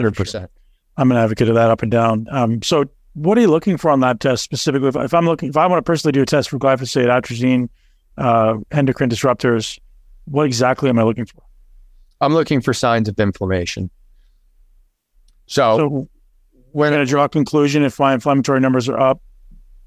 [0.09, 0.15] mm-hmm.
[0.17, 0.51] percent.
[0.97, 2.27] I'm an advocate of that up and down.
[2.31, 4.89] Um, so, what are you looking for on that test specifically?
[4.89, 7.71] If, if, I'm looking, if I want to personally do a test for glyphosate, atrazine,
[8.19, 9.79] uh, endocrine disruptors,
[10.27, 11.43] what exactly am I looking for?
[12.21, 13.89] I'm looking for signs of inflammation.
[15.47, 16.09] So, so
[16.73, 19.23] when I draw a conclusion, if my inflammatory numbers are up,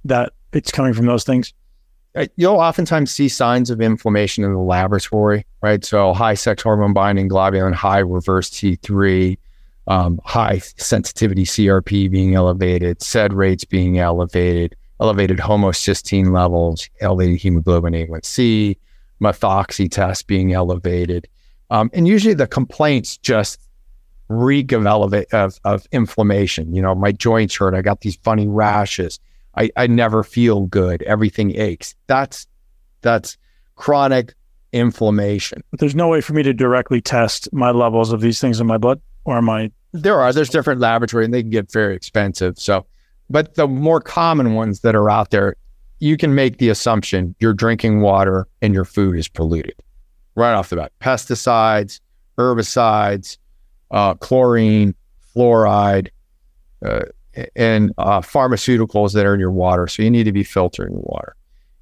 [0.05, 1.53] that it's coming from those things?
[2.15, 5.85] Uh, you'll oftentimes see signs of inflammation in the laboratory, right?
[5.85, 9.37] So high sex hormone binding globulin, high reverse T3,
[9.89, 17.93] um, high sensitivity CRP being elevated, SED rates being elevated, elevated homocysteine levels, elevated hemoglobin
[17.93, 18.77] A1C,
[19.21, 21.27] methoxy test being elevated.
[21.71, 23.59] Um, and usually the complaints just
[24.27, 26.73] reek of elevate of, of inflammation.
[26.73, 27.73] You know, my joints hurt.
[27.73, 29.19] I got these funny rashes.
[29.57, 31.01] I, I never feel good.
[31.03, 31.95] Everything aches.
[32.05, 32.45] That's
[33.01, 33.37] that's
[33.75, 34.35] chronic
[34.71, 35.63] inflammation.
[35.79, 38.77] There's no way for me to directly test my levels of these things in my
[38.77, 42.57] blood or my there are there's different laboratory and they can get very expensive.
[42.59, 42.85] So
[43.29, 45.55] but the more common ones that are out there,
[45.99, 49.75] you can make the assumption you're drinking water and your food is polluted
[50.35, 50.91] right off the bat.
[50.99, 51.99] Pesticides,
[52.37, 53.37] herbicides,
[53.91, 54.95] uh, chlorine,
[55.35, 56.09] fluoride,
[56.83, 57.01] uh,
[57.55, 59.87] and uh, pharmaceuticals that are in your water.
[59.87, 61.35] So you need to be filtering water.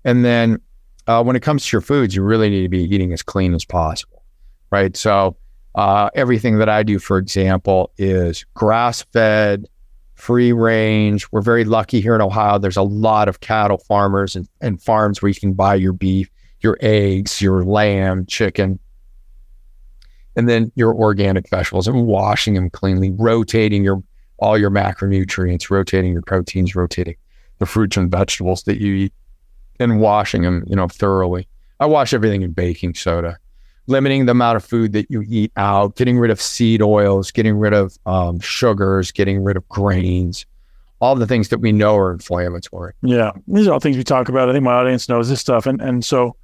[0.04, 0.60] And then
[1.08, 3.54] uh, when it comes to your foods, you really need to be eating as clean
[3.54, 4.24] as possible,
[4.72, 4.96] right?
[4.98, 5.38] So
[5.78, 9.68] uh, everything that I do, for example, is grass fed,
[10.16, 11.32] free range.
[11.32, 12.58] We're very lucky here in Ohio.
[12.58, 16.32] There's a lot of cattle farmers and, and farms where you can buy your beef,
[16.62, 18.80] your eggs, your lamb, chicken,
[20.36, 24.02] and then your organic vegetables and washing them cleanly, rotating your
[24.40, 27.16] all your macronutrients, rotating your proteins, rotating
[27.60, 29.13] the fruits and vegetables that you eat,
[29.80, 31.48] and washing them, you know, thoroughly.
[31.80, 33.38] I wash everything in baking soda,
[33.88, 37.58] limiting the amount of food that you eat out, getting rid of seed oils, getting
[37.58, 40.45] rid of um, sugars, getting rid of grains,
[41.00, 42.93] all the things that we know are inflammatory.
[43.02, 44.50] Yeah, these are all things we talk about.
[44.50, 46.36] I think my audience knows this stuff, and and so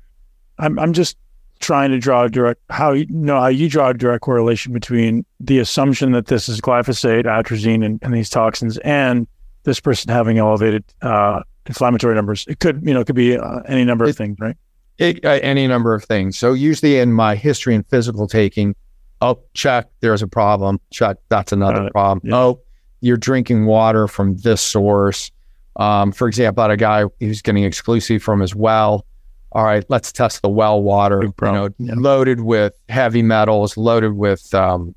[0.58, 1.18] I'm I'm just
[1.60, 5.26] trying to draw a direct how you know how you draw a direct correlation between
[5.40, 9.28] the assumption that this is glyphosate, atrazine, and, and these toxins, and
[9.64, 12.46] this person having elevated uh, inflammatory numbers.
[12.48, 14.58] It could you know it could be uh, any number it, of things, right?
[14.98, 16.38] It, uh, any number of things.
[16.38, 18.76] So usually in my history and physical taking,
[19.22, 20.80] oh check, there's a problem.
[20.92, 22.22] Check, that's another problem.
[22.24, 22.38] Yeah.
[22.38, 22.62] Oh,
[23.02, 25.32] you're drinking water from this source.
[25.78, 29.06] Um, for example, I had a guy who's getting exclusive from his well
[29.54, 31.94] all right, let's test the well water, you know, yeah.
[31.96, 34.96] loaded with heavy metals, loaded with um,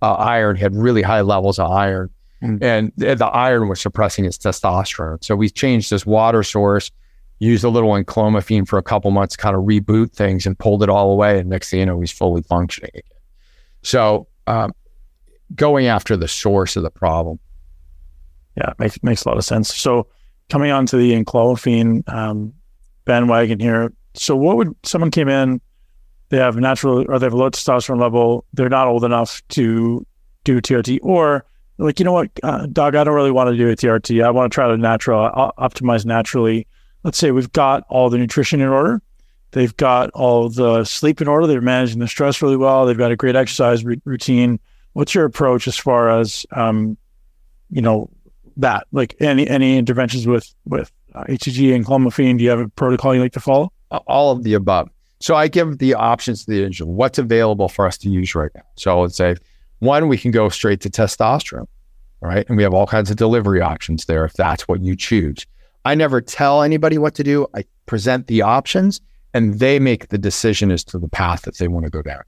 [0.00, 2.10] uh, iron, had really high levels of iron,
[2.42, 2.60] Mm.
[2.60, 5.22] and the iron was suppressing his testosterone.
[5.22, 6.90] So we changed his water source,
[7.42, 10.88] used a little enclomiphene for a couple months, kind of reboot things, and pulled it
[10.88, 11.40] all away.
[11.40, 13.18] And next thing you know, he's fully functioning again.
[13.82, 14.72] So um,
[15.54, 17.40] going after the source of the problem.
[18.56, 19.74] Yeah, makes makes a lot of sense.
[19.74, 20.06] So
[20.50, 22.52] coming on to the enclomiphene um,
[23.06, 23.92] bandwagon here.
[24.14, 25.60] So what would someone came in?
[26.28, 28.44] They have natural or they have a low testosterone level.
[28.52, 30.06] They're not old enough to
[30.44, 31.44] do TRT, or
[31.78, 34.24] like you know what, uh, Doug, I don't really want to do a TRT.
[34.24, 36.66] I want to try to natural, o- optimize naturally.
[37.04, 39.02] Let's say we've got all the nutrition in order.
[39.52, 41.46] They've got all the sleep in order.
[41.46, 42.86] They're managing the stress really well.
[42.86, 44.58] They've got a great exercise routine.
[44.94, 46.96] What's your approach as far as um,
[47.70, 48.10] you know
[48.56, 52.38] that like any any interventions with with HCG and clomiphene?
[52.38, 53.72] Do you have a protocol you like to follow?
[54.06, 54.88] all of the above.
[55.20, 56.94] So I give the options to the individual.
[56.94, 58.62] What's available for us to use right now?
[58.76, 59.36] So I would say
[59.78, 61.66] one, we can go straight to testosterone,
[62.20, 62.44] right?
[62.48, 65.46] And we have all kinds of delivery options there if that's what you choose.
[65.84, 67.46] I never tell anybody what to do.
[67.54, 69.00] I present the options
[69.34, 72.22] and they make the decision as to the path that they want to go down.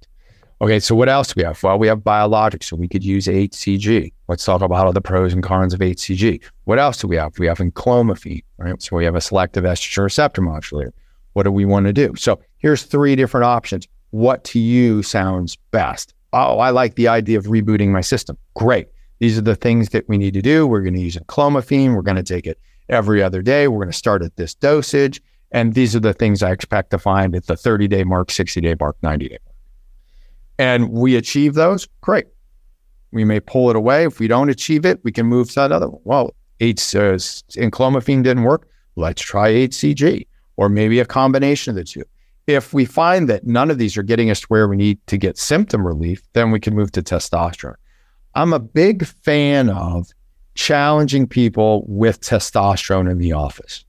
[0.61, 1.63] Okay, so what else do we have?
[1.63, 4.13] Well, we have biologics, so we could use HCG.
[4.29, 6.43] Let's talk about all the pros and cons of HCG.
[6.65, 7.39] What else do we have?
[7.39, 8.81] We have enclomiphene, right?
[8.81, 10.95] So we have a selective estrogen receptor modulator.
[11.35, 12.15] What do we want to do?
[12.17, 13.89] So here's three different options.
[14.11, 16.15] What to you sounds best?
[16.33, 18.39] Oh, I like the idea of rebooting my system.
[18.55, 18.89] Great.
[19.19, 20.67] These are the things that we need to do.
[20.67, 21.95] We're going to use clomiphene.
[21.95, 23.69] We're going to take it every other day.
[23.69, 25.23] We're going to start at this dosage.
[25.53, 28.61] And these are the things I expect to find at the 30 day mark, 60
[28.61, 29.57] day mark, 90 day mark.
[30.59, 31.87] And we achieve those.
[32.01, 32.27] Great.
[33.13, 34.05] We may pull it away.
[34.07, 36.01] If we don't achieve it, we can move to another one.
[36.05, 37.15] Well, H, uh,
[37.71, 38.69] clomiphene didn't work.
[38.97, 42.05] Let's try HCG or maybe a combination of the two.
[42.47, 45.17] If we find that none of these are getting us to where we need to
[45.17, 47.77] get symptom relief, then we can move to testosterone.
[48.35, 50.09] I'm a big fan of
[50.55, 53.85] challenging people with testosterone in the office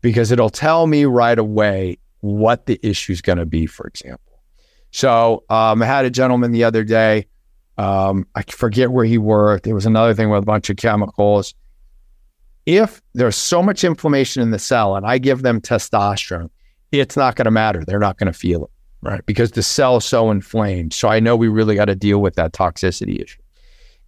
[0.00, 4.42] because it'll tell me right away what the issue is going to be, for example.
[4.90, 7.26] So um, I had a gentleman the other day.
[7.78, 9.66] Um, I forget where he worked.
[9.66, 11.54] It was another thing with a bunch of chemicals.
[12.66, 16.50] If there's so much inflammation in the cell and I give them testosterone,
[16.92, 17.84] it's not going to matter.
[17.84, 18.70] They're not going to feel it,
[19.02, 19.26] right?
[19.26, 20.92] Because the cell is so inflamed.
[20.92, 23.40] So I know we really got to deal with that toxicity issue.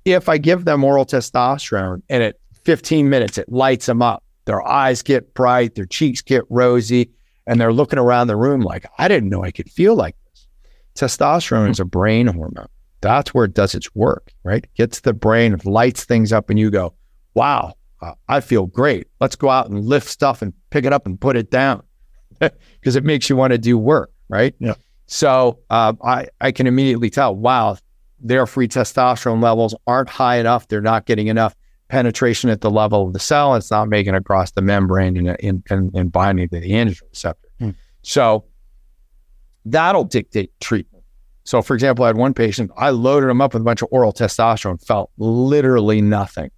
[0.07, 4.63] If I give them oral testosterone and at 15 minutes it lights them up, their
[4.63, 7.11] eyes get bright, their cheeks get rosy,
[7.49, 10.47] and they're looking around the room like, I didn't know I could feel like this.
[10.95, 12.69] Testosterone is a brain hormone.
[13.01, 14.65] That's where it does its work, right?
[14.75, 16.95] Gets the brain, lights things up, and you go,
[17.35, 19.09] wow, uh, I feel great.
[19.21, 21.83] Let's go out and lift stuff and pick it up and put it down
[22.39, 24.55] because it makes you want to do work, right?
[24.61, 24.75] Yeah.
[25.07, 27.77] So uh, I, I can immediately tell, wow,
[28.21, 30.69] their free testosterone levels aren't high enough.
[30.69, 31.55] They're not getting enough
[31.89, 33.55] penetration at the level of the cell.
[33.55, 37.03] It's not making it across the membrane and, and, and, and binding to the androgen
[37.11, 37.49] receptor.
[37.59, 37.71] Hmm.
[38.03, 38.45] So
[39.65, 41.05] that'll dictate treatment.
[41.45, 43.89] So, for example, I had one patient, I loaded him up with a bunch of
[43.93, 46.51] oral testosterone, felt literally nothing.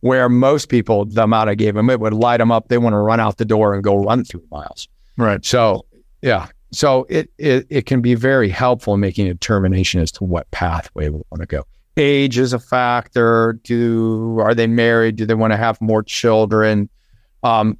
[0.00, 2.68] Where most people, the amount I gave them, it would light them up.
[2.68, 4.88] They want to run out the door and go run three miles.
[5.16, 5.44] Right.
[5.44, 5.86] So,
[6.22, 6.48] yeah.
[6.74, 10.50] So it, it it can be very helpful in making a determination as to what
[10.50, 11.64] pathway we want to go.
[11.96, 13.60] Age is a factor.
[13.62, 15.16] Do are they married?
[15.16, 16.88] Do they want to have more children?
[17.44, 17.78] Um,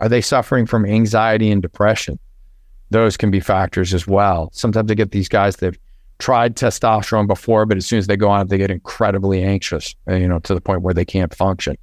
[0.00, 2.18] are they suffering from anxiety and depression?
[2.90, 4.50] Those can be factors as well.
[4.52, 5.78] Sometimes I get these guys that've
[6.18, 10.14] tried testosterone before, but as soon as they go on they get incredibly anxious, uh,
[10.14, 11.76] you know, to the point where they can't function.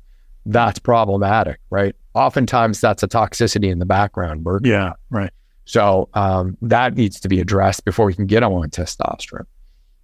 [0.45, 1.95] That's problematic, right?
[2.13, 4.43] Oftentimes that's a toxicity in the background.
[4.43, 4.65] Bert.
[4.65, 4.93] Yeah.
[5.09, 5.31] Right.
[5.67, 9.45] So um, that needs to be addressed before we can get them on testosterone.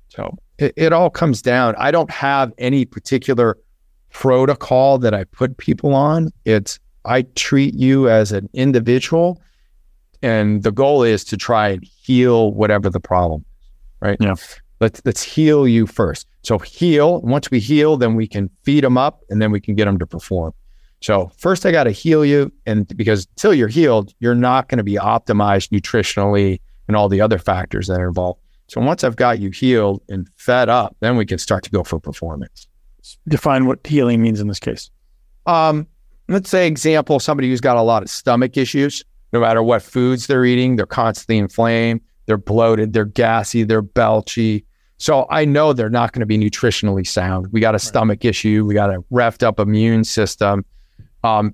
[0.10, 1.73] So it, it all comes down.
[1.78, 3.58] I don't have any particular
[4.12, 6.32] protocol that I put people on.
[6.43, 9.41] It's I treat you as an individual,
[10.22, 14.01] and the goal is to try and heal whatever the problem is.
[14.01, 14.18] Right?
[14.20, 14.36] Yeah.
[14.82, 16.28] Let's let's heal you first.
[16.43, 17.22] So heal.
[17.22, 19.97] Once we heal, then we can feed them up, and then we can get them
[19.97, 20.53] to perform.
[21.04, 24.78] So first, I got to heal you, and because till you're healed, you're not going
[24.78, 28.39] to be optimized nutritionally and all the other factors that are involved.
[28.68, 31.84] So once I've got you healed and fed up, then we can start to go
[31.84, 32.70] for performance.
[33.28, 34.89] Define what healing means in this case.
[35.45, 35.88] Um,
[36.30, 39.04] let's say example, somebody who's got a lot of stomach issues.
[39.34, 44.64] No matter what foods they're eating, they're constantly inflamed, they're bloated, they're gassy, they're belchy.
[44.99, 47.47] So I know they're not going to be nutritionally sound.
[47.51, 50.64] We got a stomach issue, we got a revved up immune system.
[51.24, 51.53] Um,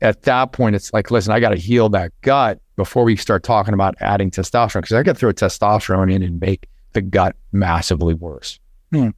[0.00, 3.42] at that point, it's like, listen, I got to heal that gut before we start
[3.42, 8.14] talking about adding testosterone because I could throw testosterone in and make the gut massively
[8.14, 8.58] worse.
[8.92, 9.10] Hmm.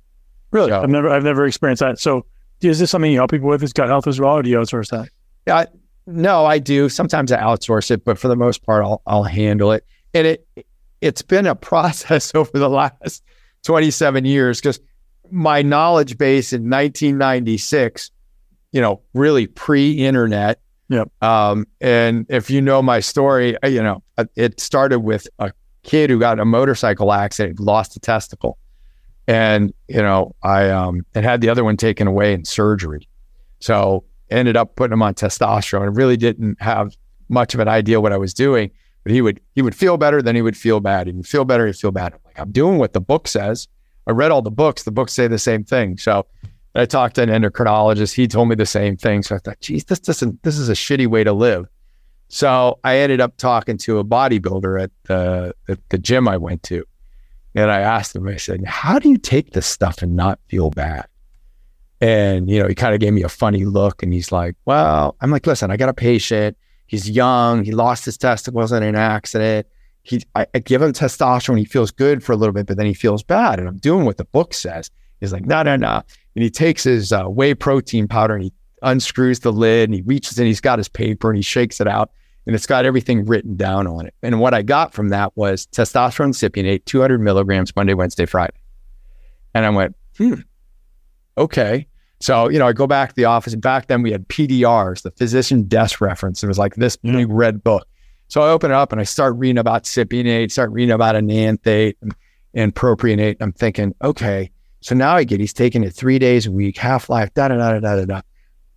[0.51, 1.99] Really, So- I've never I've never experienced that.
[1.99, 2.25] So,
[2.61, 3.63] is this something you help people with?
[3.63, 5.09] Is gut health as well, or do you outsource that?
[5.47, 5.67] Yeah,
[6.07, 6.89] no, I do.
[6.89, 9.85] Sometimes I outsource it, but for the most part, I'll I'll handle it.
[10.15, 10.47] And it
[11.01, 13.23] it's been a process over the last
[13.65, 14.81] 27 years because
[15.31, 18.11] my knowledge base in 1996,
[18.77, 20.61] you know, really pre-internet.
[20.91, 21.11] Yep.
[21.23, 25.51] Um, and if you know my story, uh, you know, uh, it started with a
[25.83, 28.59] kid who got a motorcycle accident, lost a testicle,
[29.27, 33.09] and you know, I um, and had the other one taken away in surgery.
[33.61, 36.95] So ended up putting him on testosterone and really didn't have
[37.31, 38.71] much of an idea what I was doing.
[39.05, 41.07] But he would he would feel better, then he would feel bad.
[41.07, 42.13] He would feel better, he'd feel bad.
[42.13, 43.69] I'm like, I'm doing what the book says.
[44.07, 44.83] I read all the books.
[44.83, 45.97] The books say the same thing.
[45.97, 46.27] So
[46.79, 48.15] I talked to an endocrinologist.
[48.15, 49.23] He told me the same thing.
[49.23, 51.67] So I thought, geez, this doesn't this is a shitty way to live.
[52.29, 56.63] So I ended up talking to a bodybuilder at the, the, the gym I went
[56.65, 56.85] to.
[57.55, 60.71] And I asked him, I said, How do you take this stuff and not feel
[60.71, 61.07] bad?
[62.01, 65.17] And, you know, he kind of gave me a funny look and he's like, Well,
[65.21, 66.57] I'm like, listen, I got a patient.
[66.87, 67.65] He's young.
[67.65, 69.67] He lost his testicles in an accident.
[70.03, 71.59] He, I, I give him testosterone.
[71.59, 73.59] He feels good for a little bit, but then he feels bad.
[73.59, 74.91] And I'm doing what the book says.
[75.21, 76.03] He's like, no, no, no.
[76.37, 80.03] And he takes his uh, whey protein powder and he unscrews the lid and he
[80.03, 80.47] reaches in.
[80.47, 82.11] He's got his paper and he shakes it out
[82.47, 84.15] and it's got everything written down on it.
[84.23, 88.53] And what I got from that was testosterone cypionate, 200 milligrams Monday, Wednesday, Friday.
[89.55, 90.35] And I went, hmm,
[91.39, 91.87] okay.
[92.21, 95.03] So, you know, I go back to the office and back then we had PDRs,
[95.03, 96.43] the physician desk reference.
[96.43, 97.13] It was like this Yeah.
[97.13, 97.87] big red book.
[98.29, 101.97] So I open it up and I start reading about cypionate, start reading about enanthate
[102.03, 102.15] and,
[102.55, 103.37] and propionate.
[103.41, 104.51] I'm thinking, okay,
[104.87, 107.57] so now I get he's taking it three days a week, half life, da da
[107.57, 108.21] da da da da.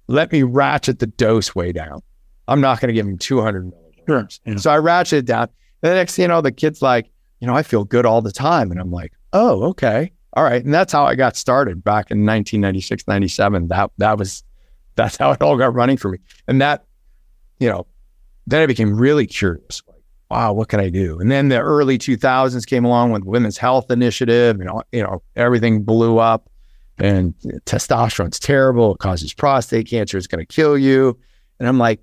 [0.07, 2.01] Let me ratchet the dose way down.
[2.47, 4.39] I'm not going to give him 200 milligrams.
[4.43, 4.51] Sure.
[4.51, 4.57] Yeah.
[4.57, 5.49] So I ratchet it down.
[5.84, 8.24] And the next thing you know, the kid's like, you know, I feel good all
[8.24, 8.72] the time.
[8.72, 10.12] And I'm like, oh, okay.
[10.34, 10.66] All right.
[10.66, 13.68] And that's how I got started back in 1996, 97.
[13.68, 14.43] That, that was,
[14.95, 16.18] that's how it all got running for me.
[16.47, 16.86] And that,
[17.60, 17.86] you know,
[18.47, 19.84] then I became really curious.
[20.30, 21.20] Wow, what can I do?
[21.20, 24.60] And then the early 2000s came along with Women's Health Initiative.
[24.60, 26.50] and you know, everything blew up,
[27.00, 27.34] and
[27.66, 28.94] testosterone's terrible.
[28.94, 30.18] It causes prostate cancer.
[30.18, 31.18] It's going to kill you.
[31.60, 32.02] And I'm like,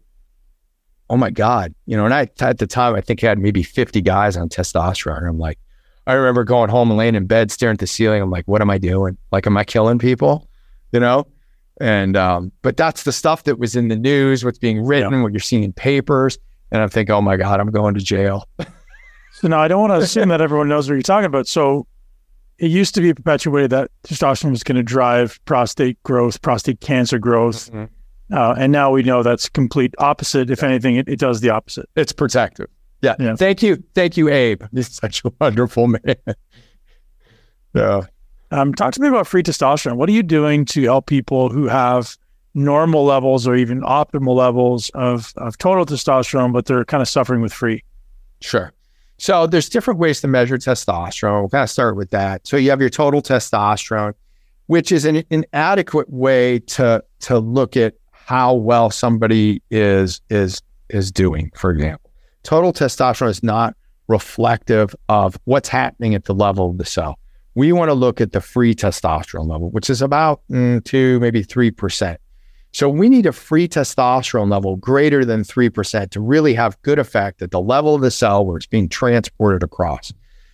[1.09, 2.05] oh my god, you know.
[2.05, 5.19] And I at the time I think I had maybe 50 guys on testosterone.
[5.19, 5.59] And I'm like,
[6.07, 8.23] I remember going home and laying in bed, staring at the ceiling.
[8.23, 9.17] I'm like, what am I doing?
[9.33, 10.49] Like, am I killing people?
[10.93, 11.27] You know.
[11.79, 15.33] And um, but that's the stuff that was in the news, what's being written, what
[15.33, 16.39] you're seeing in papers.
[16.71, 18.49] And I'm thinking, oh my God, I'm going to jail.
[19.33, 21.47] So now I don't want to assume that everyone knows what you're talking about.
[21.47, 21.87] So
[22.59, 27.19] it used to be perpetuated that testosterone was going to drive prostate growth, prostate cancer
[27.19, 27.71] growth.
[28.33, 30.51] Uh, and now we know that's complete opposite.
[30.51, 31.89] If anything, it, it does the opposite.
[31.97, 32.69] It's protective.
[33.03, 33.15] Yeah.
[33.21, 33.37] Yeah.
[33.37, 33.83] Thank you.
[33.95, 34.63] Thank you, Abe.
[34.73, 36.17] He's such a wonderful man.
[37.75, 38.01] yeah.
[38.51, 39.97] Um, talk to me about free testosterone.
[39.97, 42.17] What are you doing to help people who have
[42.57, 47.43] normal levels or even optimal levels of, of total testosterone, but they're kind of suffering
[47.43, 47.85] with free?
[48.41, 48.73] Sure.
[49.19, 51.41] So there's different ways to measure testosterone.
[51.41, 52.47] We'll kind of start with that.
[52.47, 54.15] So you have your total testosterone,
[54.67, 61.13] which is an inadequate way to to look at how well somebody is is is
[61.13, 61.51] doing.
[61.55, 62.11] For example,
[62.43, 63.77] total testosterone is not
[64.09, 67.19] reflective of what's happening at the level of the cell.
[67.55, 71.43] We want to look at the free testosterone level, which is about mm, two, maybe
[71.43, 72.21] three percent.
[72.77, 77.41] So we need a free testosterone level greater than 3% to really have good effect
[77.41, 80.13] at the level of the cell where it's being transported across.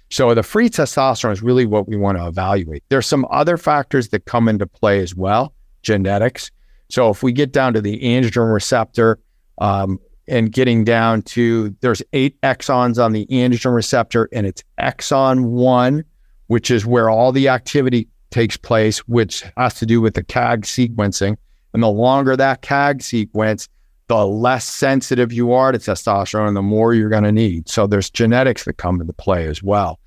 [0.09, 2.85] So the free testosterone is really what we want to evaluate.
[2.91, 5.53] There's some other factors that come into play as well,
[5.83, 6.53] genetics.
[6.91, 9.18] So if we get down to the androgen receptor
[9.59, 9.99] um,
[10.29, 16.05] and getting down to there's eight exons on the androgen receptor and it's exon one,
[16.47, 20.62] which is where all the activity takes place, which has to do with the CAG
[20.62, 21.37] sequencing.
[21.73, 23.68] And the longer that CAG sequence,
[24.09, 27.68] the less sensitive you are to testosterone and the more you're going to need.
[27.68, 29.99] So there's genetics that come into play as well.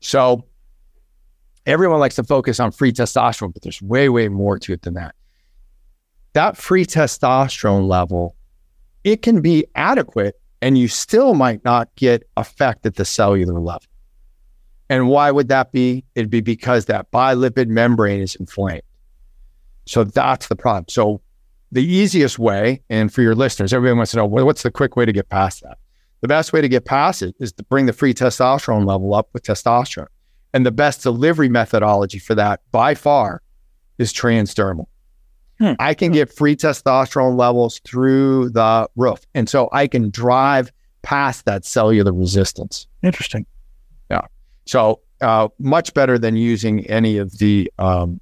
[0.00, 0.44] So
[1.66, 4.94] everyone likes to focus on free testosterone, but there's way, way more to it than
[4.94, 5.14] that.
[6.32, 8.34] That free testosterone level,
[9.04, 13.86] it can be adequate and you still might not get effect at the cellular level.
[14.88, 16.04] And why would that be?
[16.14, 18.82] It'd be because that bilipid membrane is inflamed.
[19.86, 20.86] So that's the problem.
[20.88, 21.20] So
[21.72, 24.96] the easiest way, and for your listeners, everybody wants to know well, what's the quick
[24.96, 25.78] way to get past that.
[26.20, 29.28] The best way to get past it is to bring the free testosterone level up
[29.32, 30.06] with testosterone.
[30.54, 33.42] And the best delivery methodology for that by far
[33.98, 34.86] is transdermal.
[35.58, 35.72] Hmm.
[35.78, 39.20] I can get free testosterone levels through the roof.
[39.34, 40.72] And so I can drive
[41.02, 42.86] past that cellular resistance.
[43.02, 43.46] Interesting.
[44.10, 44.22] Yeah.
[44.66, 48.20] So uh, much better than using any of the um,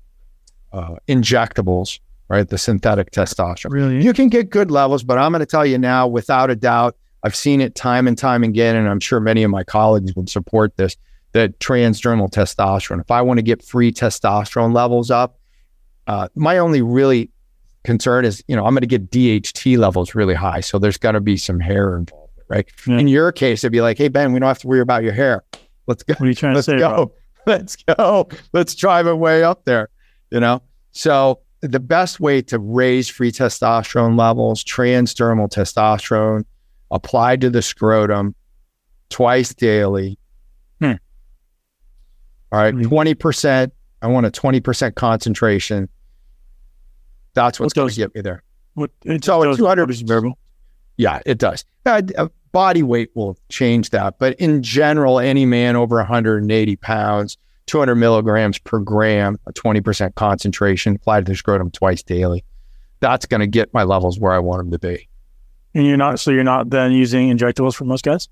[0.72, 2.48] uh, injectables, right?
[2.48, 3.72] The synthetic testosterone.
[3.72, 4.02] Really?
[4.02, 6.96] You can get good levels, but I'm going to tell you now, without a doubt,
[7.22, 10.28] I've seen it time and time again, and I'm sure many of my colleagues would
[10.28, 10.96] support this.
[11.32, 13.00] That transdermal testosterone.
[13.00, 15.38] If I want to get free testosterone levels up,
[16.06, 17.30] uh, my only really
[17.84, 21.12] concern is, you know, I'm going to get DHT levels really high, so there's got
[21.12, 22.68] to be some hair involved, right?
[22.86, 22.98] Yeah.
[22.98, 25.14] In your case, it'd be like, hey Ben, we don't have to worry about your
[25.14, 25.42] hair.
[25.86, 26.78] Let's go What are you trying let's to say?
[26.78, 27.12] go.
[27.46, 28.28] Let's go.
[28.52, 29.88] Let's drive it way up there.
[30.32, 30.62] You know?
[30.92, 36.44] So the best way to raise free testosterone levels, transdermal testosterone,
[36.90, 38.34] applied to the scrotum
[39.10, 40.18] twice daily.
[40.80, 40.92] Hmm.
[42.50, 42.74] All right.
[42.74, 42.84] Mhm.
[42.88, 43.72] 20%.
[44.00, 45.88] I want a 20% concentration.
[47.34, 48.42] That's what's What going to get me there.
[48.74, 48.90] What,
[49.22, 50.38] So those- 200 variable.
[50.96, 51.64] Yeah, it does.
[51.86, 57.38] Uh, uh, body weight will change that, but in general, any man over 180 pounds,
[57.66, 62.44] 200 milligrams per gram, a 20% concentration applied to the scrotum twice daily.
[63.00, 65.08] That's going to get my levels where I want them to be.
[65.74, 68.28] And you're not, so you're not then using injectables for most guys?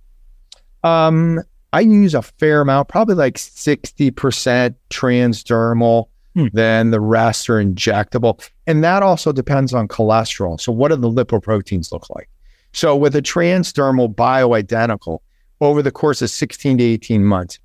[0.83, 1.41] Um,
[1.73, 6.09] I use a fair amount, probably like 60% transdermal.
[6.35, 6.47] Hmm.
[6.53, 8.47] Then the rest are injectable.
[8.67, 10.61] And that also depends on cholesterol.
[10.61, 12.29] So, what do the lipoproteins look like?
[12.73, 15.21] So, with a transdermal bioidentical,
[15.61, 17.59] over the course of 16 to 18 months,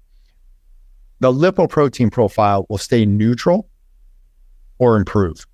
[1.19, 3.67] the lipoprotein profile will stay neutral
[4.79, 5.45] or improve.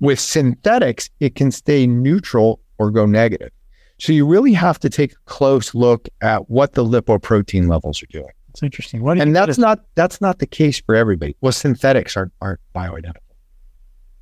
[0.00, 3.50] With synthetics, it can stay neutral or go negative.
[3.98, 8.06] So you really have to take a close look at what the lipoprotein levels are
[8.06, 8.32] doing.
[8.50, 9.00] It's interesting.
[9.00, 11.36] You And that's not that's not the case for everybody.
[11.40, 13.18] Well, synthetics aren't aren't bioidentical.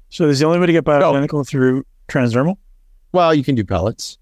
[0.09, 2.57] so is the only way to get bioidentical through transdermal?
[3.13, 4.19] Well, you can do pellets,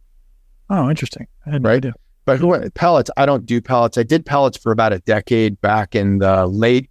[0.69, 1.27] Oh, interesting.
[1.47, 1.77] I had no Right.
[1.77, 1.95] idea.
[2.31, 3.99] But who, pellets, I don't do pellets.
[3.99, 6.89] I did pellets for about a decade back in the late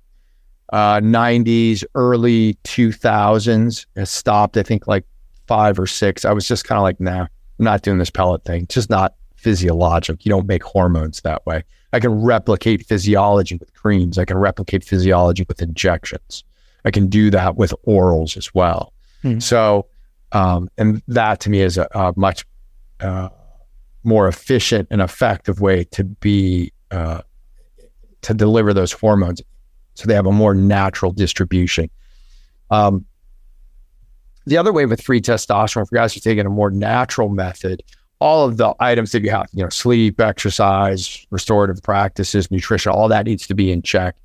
[0.73, 3.85] uh, 90s, early 2000s.
[3.95, 5.05] It stopped, I think, like
[5.47, 6.25] five or six.
[6.25, 8.63] I was just kind of like, nah, I'm not doing this pellet thing.
[8.63, 10.25] It's just not physiologic.
[10.25, 11.63] You don't make hormones that way.
[11.93, 14.17] I can replicate physiology with creams.
[14.17, 16.43] I can replicate physiology with injections.
[16.83, 18.91] I can do that with orals as well.
[19.23, 19.41] Mhm.
[19.41, 19.85] So,
[20.33, 22.45] um, and that to me is a, a much
[22.99, 23.29] uh,
[24.03, 27.21] more efficient and effective way to be uh,
[28.21, 29.41] to deliver those hormones,
[29.95, 31.89] so they have a more natural distribution.
[32.71, 33.05] Um,
[34.45, 37.83] the other way with free testosterone, for guys who are taking a more natural method,
[38.19, 43.07] all of the items that you have, you know, sleep, exercise, restorative practices, nutrition, all
[43.07, 44.15] that needs to be in check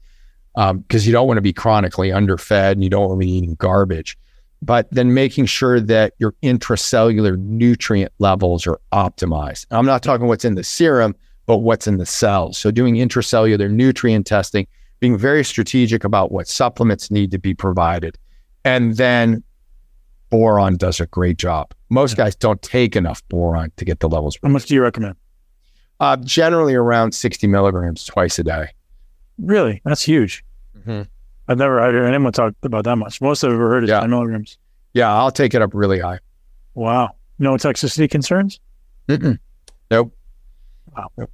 [0.55, 3.55] because you don't want to be chronically underfed and you don't want to be eating
[3.57, 4.17] garbage.
[4.65, 9.67] But then making sure that your intracellular nutrient levels are optimized.
[9.71, 12.57] I'm not talking what's in the serum, but what's in the cells.
[12.57, 14.67] So doing intracellular nutrient testing,
[15.01, 18.17] being very strategic about what supplements need to be provided.
[18.65, 19.43] And then
[20.31, 21.75] boron does a great job.
[21.91, 24.39] Most guys don't take enough boron to get the levels.
[24.43, 25.17] How much do you recommend?
[26.01, 28.69] Uh, generally around 60 milligrams twice a day.
[29.39, 29.83] Really?
[29.85, 30.43] That's huge.
[31.49, 33.21] I've never heard anyone talk about that much.
[33.21, 34.01] Most I've ever heard is Yeah.
[34.01, 34.59] 10 milligrams.
[34.95, 36.19] Yeah, I'll take it up really high.
[36.75, 37.11] Wow.
[37.39, 38.61] No toxicity concerns?
[39.09, 39.39] Mm-mm.
[39.91, 40.17] Nope.
[40.97, 41.11] Wow.
[41.19, 41.29] I've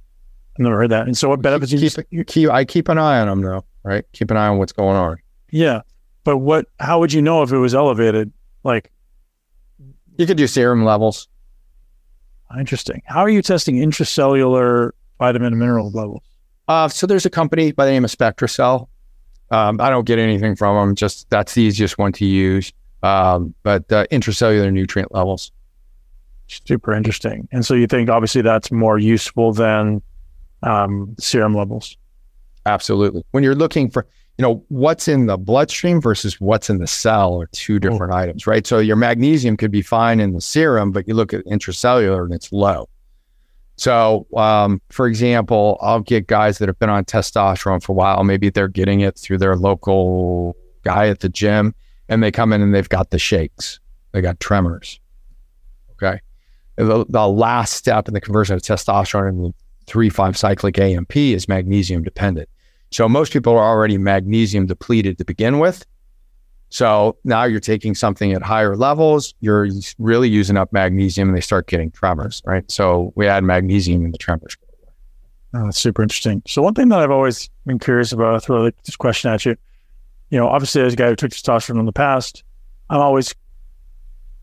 [0.59, 1.05] never heard that.
[1.07, 3.63] And so what benefits you keep, keep, keep, I keep an eye on them though,
[3.83, 4.03] right?
[4.13, 5.17] Keep an eye on what's going on.
[5.51, 5.81] Yeah.
[6.23, 8.31] But what how would you know if it was elevated?
[8.63, 8.91] Like
[10.17, 11.27] You could do serum levels.
[12.59, 13.01] interesting.
[13.05, 16.23] How are you testing intracellular vitamin and mineral levels?
[16.67, 18.87] Uh, so there's a company by the name of SpectraCell.
[19.51, 20.95] Um, I don't get anything from them.
[20.95, 22.71] Just that's the easiest one to use.
[23.03, 25.51] Um, but uh, intracellular nutrient levels.
[26.47, 27.47] Super interesting.
[27.51, 30.01] And so you think obviously that's more useful than
[30.63, 31.97] um, serum levels.
[32.65, 33.23] Absolutely.
[33.31, 34.05] When you're looking for,
[34.37, 38.45] you know, what's in the bloodstream versus what's in the cell are two different items,
[38.45, 38.65] right?
[38.67, 42.33] So your magnesium could be fine in the serum, but you look at intracellular and
[42.33, 42.87] it's low.
[43.81, 48.23] So, um, for example, I'll get guys that have been on testosterone for a while.
[48.23, 51.73] Maybe they're getting it through their local guy at the gym,
[52.07, 53.79] and they come in and they've got the shakes.
[54.11, 54.99] They got tremors.
[55.93, 56.19] Okay.
[56.75, 59.53] The, the last step in the conversion of testosterone into
[59.87, 62.49] three five cyclic AMP is magnesium dependent.
[62.91, 65.87] So most people are already magnesium depleted to begin with.
[66.71, 69.67] So now you're taking something at higher levels, you're
[69.99, 72.69] really using up magnesium and they start getting tremors, right?
[72.71, 74.55] So we add magnesium in the tremors.
[75.53, 76.41] Oh, that's super interesting.
[76.47, 79.57] So one thing that I've always been curious about, I'll throw this question at you.
[80.29, 82.41] You know, obviously as a guy who took testosterone in the past,
[82.89, 83.35] I'm always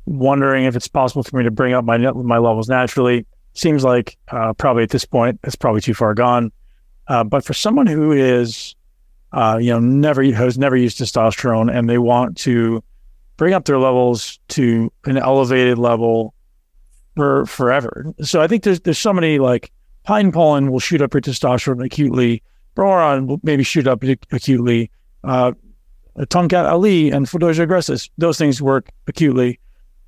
[0.04, 3.24] wondering if it's possible for me to bring up my my levels naturally.
[3.54, 6.52] Seems like uh, probably at this point it's probably too far gone.
[7.08, 8.74] Uh, but for someone who is
[9.32, 12.82] uh, you know, never has never used testosterone, and they want to
[13.36, 16.34] bring up their levels to an elevated level
[17.16, 18.06] for forever.
[18.22, 19.70] So I think there's there's so many like
[20.04, 22.42] pine pollen will shoot up your testosterone acutely.
[22.74, 24.90] Boron will maybe shoot up acutely.
[25.24, 25.52] Uh,
[26.16, 29.60] Ali and Fadogia agrestis, those things work acutely.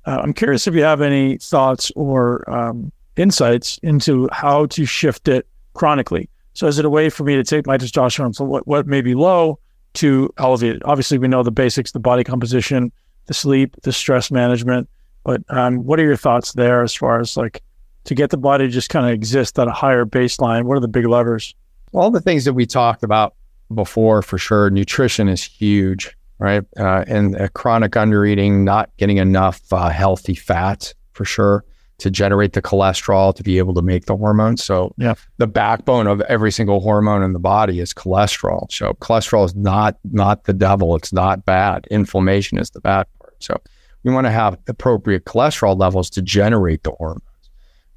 [0.05, 5.27] Uh, I'm curious if you have any thoughts or um, insights into how to shift
[5.27, 6.29] it chronically.
[6.53, 9.01] So is it a way for me to take my testosterone from what, what may
[9.01, 9.59] be low
[9.95, 10.81] to elevate?
[10.85, 12.91] Obviously, we know the basics, the body composition,
[13.27, 14.89] the sleep, the stress management.
[15.23, 17.61] But um, what are your thoughts there as far as like
[18.05, 20.63] to get the body to just kind of exist at a higher baseline?
[20.63, 21.55] What are the big levers?
[21.93, 23.35] All the things that we talked about
[23.73, 24.69] before, for sure.
[24.69, 26.63] Nutrition is huge, right?
[26.77, 31.63] Uh, and chronic undereating, not getting enough uh, healthy fat, for sure
[32.01, 34.63] to generate the cholesterol to be able to make the hormones.
[34.63, 35.13] So yeah.
[35.37, 38.71] the backbone of every single hormone in the body is cholesterol.
[38.71, 40.95] So cholesterol is not not the devil.
[40.95, 41.87] It's not bad.
[41.91, 43.35] Inflammation is the bad part.
[43.39, 43.61] So
[44.03, 47.21] we want to have appropriate cholesterol levels to generate the hormones.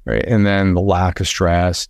[0.05, 0.23] Right.
[0.25, 1.87] And then the lack of stress,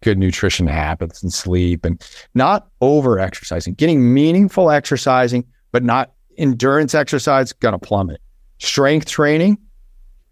[0.00, 2.00] good nutrition habits and sleep and
[2.34, 8.20] not over exercising, getting meaningful exercising, but not endurance exercise, gonna plummet.
[8.58, 9.58] Strength training,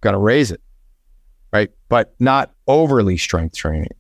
[0.00, 0.60] got to raise it,
[1.52, 1.70] right?
[1.88, 3.94] But not overly strength training.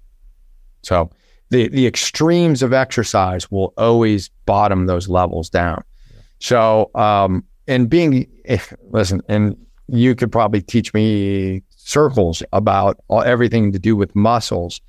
[0.82, 1.10] So
[1.50, 5.82] the the extremes of exercise will always bottom those levels down.
[6.12, 6.20] Yeah.
[6.40, 9.56] So um, and being if, listen, and
[9.88, 14.80] you could probably teach me circles about all, everything to do with muscles,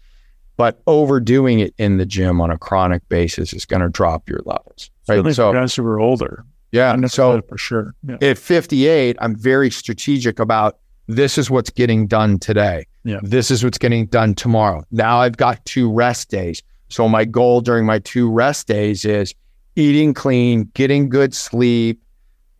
[0.57, 4.41] but overdoing it in the gym on a chronic basis is going to drop your
[4.45, 4.89] levels.
[5.07, 5.33] Right.
[5.33, 6.45] So guys who are older.
[6.71, 6.95] Yeah.
[7.07, 7.95] So for sure.
[8.07, 8.17] Yeah.
[8.21, 10.77] At 58, I'm very strategic about
[11.09, 12.85] this is what's getting done today.
[13.03, 13.19] Yeah.
[13.23, 14.83] This is what's getting done tomorrow.
[14.91, 16.61] Now I've got two rest days.
[16.89, 19.33] So my goal during my two rest days is
[19.75, 21.99] eating clean, getting good sleep,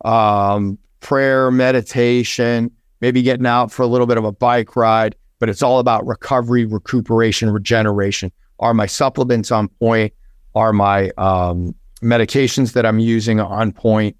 [0.04, 5.14] um, prayer, meditation, maybe getting out for a little bit of a bike ride.
[5.38, 8.32] But it's all about recovery, recuperation, regeneration.
[8.58, 10.12] Are my supplements on point?
[10.56, 11.72] Are my um,
[12.02, 14.16] medications that I'm using on point?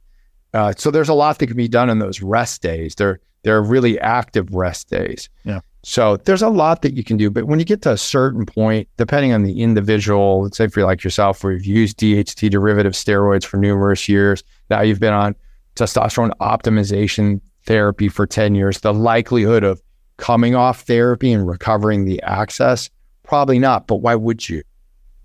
[0.55, 2.95] Uh, so there's a lot that can be done in those rest days.
[2.95, 5.29] There, they're really active rest days.
[5.45, 5.61] Yeah.
[5.83, 7.31] So there's a lot that you can do.
[7.31, 10.83] But when you get to a certain point, depending on the individual, let's say for
[10.83, 15.35] like yourself, where you've used DHT derivative steroids for numerous years, now you've been on
[15.77, 19.81] testosterone optimization therapy for 10 years, the likelihood of
[20.19, 22.91] coming off therapy and recovering the axis,
[23.23, 23.87] probably not.
[23.87, 24.63] But why would you?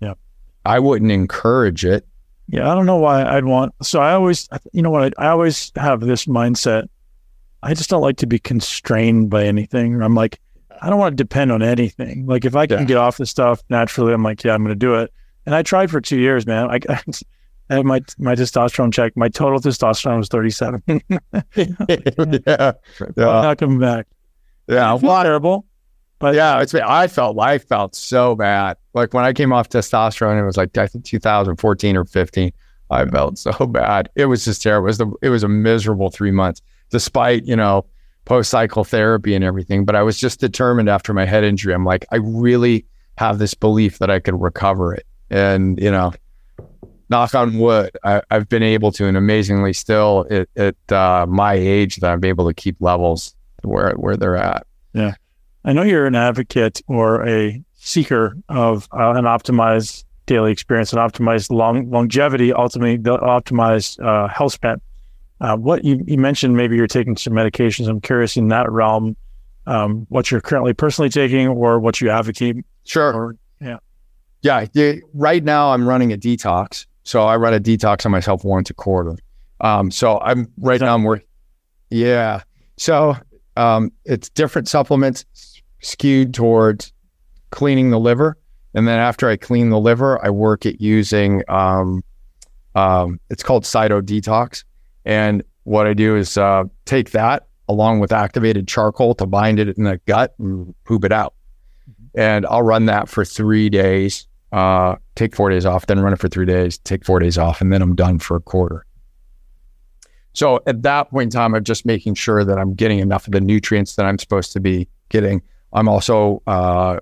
[0.00, 0.14] Yeah.
[0.64, 2.06] I wouldn't encourage it.
[2.48, 2.70] Yeah.
[2.70, 3.74] I don't know why I'd want.
[3.82, 5.12] So I always, you know what?
[5.18, 6.88] I, I always have this mindset
[7.62, 10.02] I just don't like to be constrained by anything.
[10.02, 10.40] I'm like,
[10.82, 12.26] I don't want to depend on anything.
[12.26, 12.84] Like if I can yeah.
[12.84, 15.12] get off the stuff naturally, I'm like, yeah, I'm going to do it.
[15.46, 16.70] And I tried for two years, man.
[16.70, 19.16] I, I had my my testosterone check.
[19.16, 20.82] My total testosterone was 37.
[21.56, 22.72] yeah, yeah.
[23.16, 24.06] not coming back.
[24.68, 25.66] Yeah, well, terrible.
[26.18, 28.76] But yeah, it's I felt I felt so bad.
[28.94, 32.52] Like when I came off testosterone, it was like I think 2014 or 15.
[32.88, 34.08] I felt so bad.
[34.14, 34.86] It was just terrible.
[34.86, 37.86] It was the it was a miserable three months despite, you know,
[38.24, 39.84] post cycle therapy and everything.
[39.84, 41.74] But I was just determined after my head injury.
[41.74, 42.84] I'm like, I really
[43.18, 45.06] have this belief that I could recover it.
[45.30, 46.12] And, you know,
[47.08, 50.26] knock on wood, I, have been able to, and amazingly still
[50.56, 54.66] at, uh, my age that I'm able to keep levels where, where they're at.
[54.92, 55.14] Yeah.
[55.64, 61.00] I know you're an advocate or a seeker of uh, an optimized daily experience, and
[61.00, 64.80] optimized long longevity, ultimately the optimized uh, health span.
[65.40, 67.88] Uh, what you, you, mentioned, maybe you're taking some medications.
[67.88, 69.16] I'm curious in that realm,
[69.66, 72.56] um, what you're currently personally taking or what you advocate.
[72.84, 73.12] Sure.
[73.12, 73.78] Or, yeah.
[74.42, 74.94] Yeah.
[75.12, 76.86] Right now, I'm running a detox.
[77.02, 79.16] So I run a detox on myself once a quarter.
[79.60, 81.26] Um, so I'm right now, I'm working.
[81.90, 82.42] Yeah.
[82.78, 83.16] So
[83.56, 85.24] um, it's different supplements
[85.80, 86.92] skewed towards
[87.50, 88.36] cleaning the liver.
[88.74, 92.02] And then after I clean the liver, I work at using, um,
[92.74, 94.64] um it's called Cyto Detox.
[95.06, 99.76] And what I do is uh, take that along with activated charcoal to bind it
[99.76, 101.34] in the gut and poop it out.
[101.90, 102.20] Mm-hmm.
[102.20, 106.18] And I'll run that for three days, uh, take four days off, then run it
[106.18, 108.84] for three days, take four days off, and then I'm done for a quarter.
[110.32, 113.32] So at that point in time, I'm just making sure that I'm getting enough of
[113.32, 115.40] the nutrients that I'm supposed to be getting.
[115.72, 116.98] I'm also uh,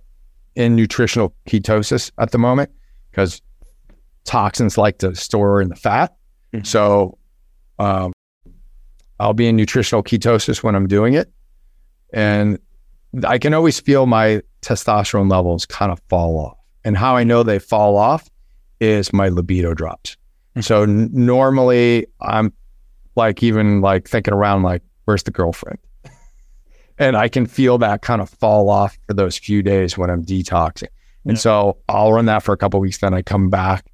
[0.55, 2.71] in nutritional ketosis at the moment
[3.11, 3.43] because
[4.25, 6.15] toxins like to store in the fat.
[6.53, 6.65] Mm-hmm.
[6.65, 7.19] So
[7.79, 8.13] um,
[9.21, 11.31] I'll be in nutritional ketosis when I'm doing it.
[12.13, 12.59] And
[13.27, 16.57] I can always feel my testosterone levels kind of fall off.
[16.85, 18.29] And how I know they fall off
[18.81, 20.17] is my libido drops.
[20.61, 22.53] So n- normally I'm
[23.17, 25.79] like even like thinking around like where's the girlfriend?
[26.99, 30.25] and I can feel that kind of fall off for those few days when I'm
[30.25, 30.89] detoxing.
[31.25, 31.41] And Yeah.
[31.41, 33.85] so I'll run that for a couple weeks then I come back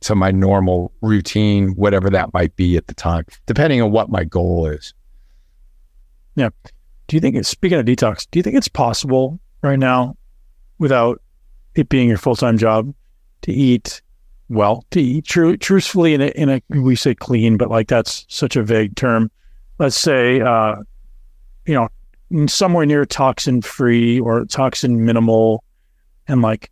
[0.00, 4.24] to my normal routine whatever that might be at the time depending on what my
[4.24, 4.94] goal is.
[6.36, 6.50] Yeah.
[7.08, 8.26] Do you think it's speaking of detox?
[8.30, 10.16] Do you think it's possible right now,
[10.78, 11.20] without
[11.74, 12.94] it being your full time job,
[13.42, 14.02] to eat
[14.48, 18.24] well, to eat true, truthfully in a, in a we say clean, but like that's
[18.28, 19.30] such a vague term.
[19.78, 20.76] Let's say, uh,
[21.66, 25.64] you know, somewhere near toxin free or toxin minimal,
[26.26, 26.70] and like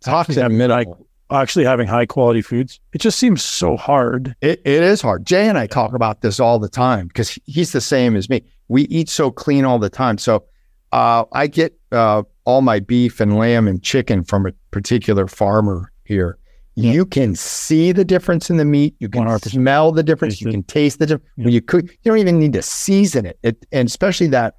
[0.00, 1.06] Toxin having, like minimal.
[1.30, 2.80] Actually having high quality foods.
[2.92, 4.34] It just seems so hard.
[4.40, 5.26] It, it is hard.
[5.26, 8.42] Jay and I talk about this all the time because he's the same as me.
[8.68, 10.18] We eat so clean all the time.
[10.18, 10.44] So
[10.92, 15.92] uh, I get uh, all my beef and lamb and chicken from a particular farmer
[16.04, 16.38] here.
[16.76, 16.92] Yeah.
[16.92, 18.94] You can see the difference in the meat.
[19.00, 19.50] You can 100%.
[19.50, 20.40] smell the difference.
[20.40, 21.30] You can taste the difference.
[21.36, 21.44] Yeah.
[21.44, 23.38] When you cook, you don't even need to season it.
[23.42, 24.54] it and especially that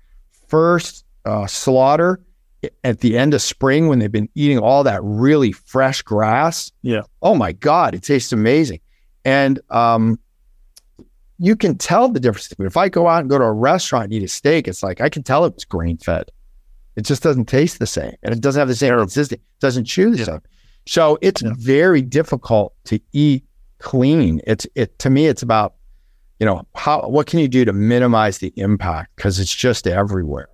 [0.48, 2.20] first uh, slaughter
[2.84, 6.72] at the end of spring when they've been eating all that really fresh grass.
[6.84, 7.02] Yeah.
[7.22, 8.80] Oh my God, it tastes amazing.
[9.26, 10.20] And um,
[11.38, 12.54] you can tell the difference.
[12.60, 15.02] If I go out and go to a restaurant and eat a steak, it's like
[15.02, 16.32] I can tell it's grain fed.
[16.96, 19.36] It just doesn't taste the same, and it doesn't have the same consistency.
[19.42, 20.42] It doesn't chew the same.
[20.88, 21.54] So it's Yeah.
[21.58, 23.46] very difficult to eat
[23.80, 24.42] clean.
[24.46, 25.28] It's it to me.
[25.28, 25.76] It's about
[26.40, 30.50] you know how what can you do to minimize the impact because it's just everywhere.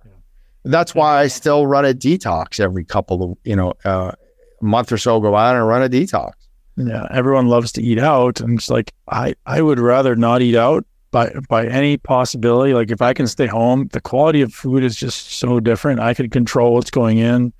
[0.68, 4.12] That's why I still run a detox every couple of you know uh,
[4.60, 5.20] month or so.
[5.20, 6.32] Go out and run a detox.
[6.76, 10.54] Yeah, everyone loves to eat out, and it's like I I would rather not eat
[10.54, 12.74] out by by any possibility.
[12.74, 16.00] Like if I can stay home, the quality of food is just so different.
[16.00, 17.52] I can control what's going in.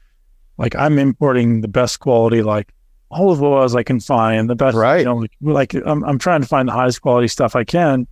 [0.58, 2.72] Like I'm importing the best quality, like
[3.10, 4.76] olive oils I can find, the best.
[4.76, 4.98] Right.
[4.98, 8.06] You know, like, like I'm I'm trying to find the highest quality stuff I can.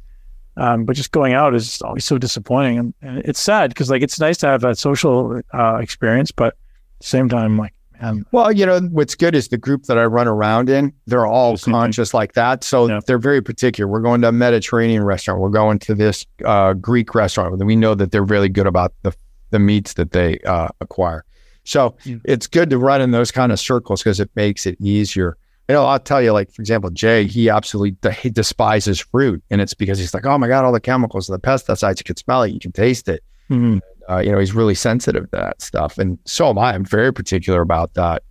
[0.56, 4.02] Um, but just going out is always so disappointing, and, and it's sad because like
[4.02, 8.24] it's nice to have that social uh, experience, but at the same time, like man,
[8.32, 11.56] Well, you know, what's good is the group that I run around in, they're all
[11.58, 11.72] same thing.
[11.74, 12.64] conscious like that.
[12.64, 13.00] So Yeah.
[13.06, 13.86] they're very particular.
[13.86, 15.40] We're going to a Mediterranean restaurant.
[15.40, 17.62] We're going to this uh, Greek restaurant.
[17.64, 19.14] We know that they're really good about the,
[19.50, 21.24] the meats that they uh, acquire.
[21.64, 22.16] So Yeah.
[22.24, 25.36] it's good to run in those kind of circles because it makes it easier.
[25.68, 29.42] You know, I'll tell you, like, for example, Jay, he absolutely he despises fruit.
[29.50, 32.16] And it's because he's like, oh my God, all the chemicals, the pesticides, you can
[32.16, 33.80] smell it, you can taste it mhm.
[34.08, 35.98] uh, you know, he's really sensitive to that stuff.
[35.98, 36.74] And so am I.
[36.74, 38.22] I'm very particular about that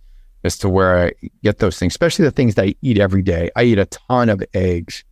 [0.44, 1.12] as to where I
[1.42, 3.50] get those things, especially the things that I eat every day.
[3.56, 5.04] I eat a ton of eggs.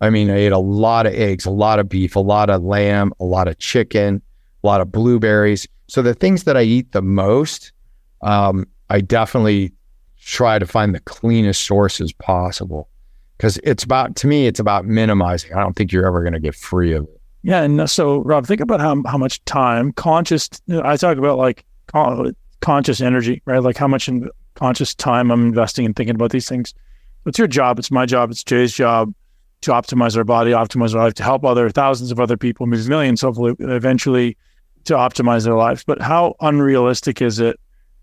[0.00, 2.62] I mean, I eat a lot of eggs, a lot of beef, a lot of
[2.62, 4.22] lamb, a lot of chicken,
[4.62, 5.68] a lot of blueberries.
[5.88, 7.72] So the things that I eat the most,
[8.22, 9.72] um, I definitely
[10.20, 12.88] try to find the cleanest sources possible
[13.36, 15.52] because it's about, to me, it's about minimizing.
[15.54, 17.20] I don't think you're ever going to get free of it.
[17.42, 20.50] Yeah, and uh, so Rob, think about how how much time conscious.
[20.70, 23.62] I talk about like con- conscious energy, right?
[23.62, 26.74] Like how much in conscious time I'm investing in thinking about these things.
[27.24, 27.78] It's your job.
[27.78, 28.30] It's my job.
[28.30, 29.14] It's Jay's job
[29.62, 33.20] to optimize our body, optimize our life, to help other thousands of other people, millions,
[33.20, 34.36] hopefully, eventually,
[34.84, 35.84] to optimize their lives.
[35.84, 37.58] But how unrealistic is it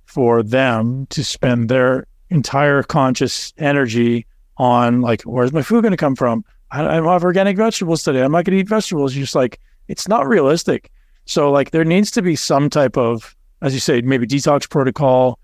[0.08, 4.26] for them to spend their entire conscious energy
[4.58, 6.44] on like, where's my food going to come from?
[6.72, 8.24] I, don't have organic vegetables today.
[8.24, 9.16] I'm not going to eat vegetables.
[9.16, 10.92] You're just like, it's not realistic.
[11.26, 15.40] So like, there needs to be some type of, as you say, maybe detox protocol.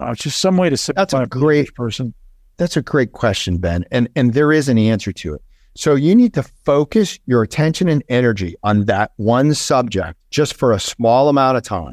[0.00, 2.14] Uh, just some way to simplify a great- person.
[2.58, 3.84] That's a great question, Ben.
[3.90, 5.42] And and there is an answer to it.
[5.74, 10.72] So you need to focus your attention and energy on that one subject just for
[10.72, 11.92] a small amount of time.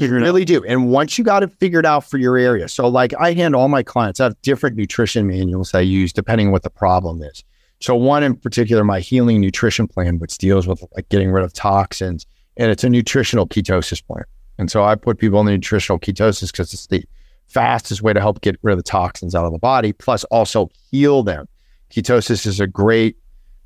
[0.00, 0.22] You it out.
[0.22, 0.64] really do.
[0.64, 2.68] And once you got it figured out for your area.
[2.68, 6.48] So like I hand all my clients, I have different nutrition manuals I use depending
[6.48, 7.44] on what the problem is.
[7.80, 11.52] So one in particular, my healing nutrition plan, which deals with like getting rid of
[11.52, 12.26] toxins,
[12.56, 14.24] and it's a nutritional ketosis plan.
[14.58, 17.04] And so I put people in the nutritional ketosis because it's the
[17.46, 20.68] fastest way to help get rid of the toxins out of the body, plus also
[20.90, 21.46] heal them.
[21.90, 23.16] Ketosis is a great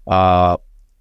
[0.06, 0.56] uh,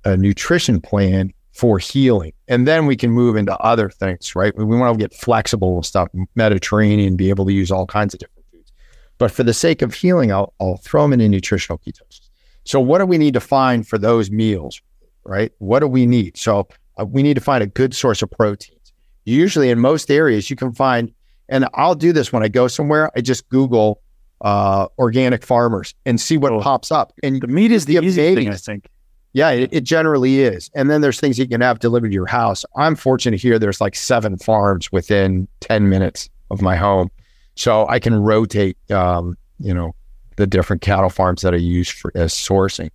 [0.06, 2.34] a nutrition plan for healing.
[2.48, 4.56] And then we can move into other things, right?
[4.56, 8.14] We, we want to get flexible with stuff, Mediterranean, be able to use all kinds
[8.14, 8.72] of different foods.
[9.18, 12.30] But for the sake of healing, I'll, I'll throw them in a nutritional ketosis.
[12.64, 14.82] So, what do we need to find for those meals,
[15.24, 15.52] right?
[15.58, 16.38] What do we need?
[16.38, 16.68] So,
[17.00, 18.94] uh, we need to find a good source of proteins.
[19.26, 21.12] Usually, in most areas, you can find,
[21.50, 24.02] and I'll do this when I go somewhere, I just Google
[24.42, 27.14] uh, organic farmers and see what pops up.
[27.24, 28.90] And The meat is the easy thing, I think.
[29.34, 30.70] Yeah, it, it generally is.
[30.76, 32.66] And then there's things you can have delivered to your house.
[32.76, 33.58] I'm fortunate here.
[33.58, 37.10] There's like seven farms within 10 minutes of my home.
[37.56, 39.94] So I can rotate, um, you know,
[40.36, 42.90] the different cattle farms that I use for as sourcing.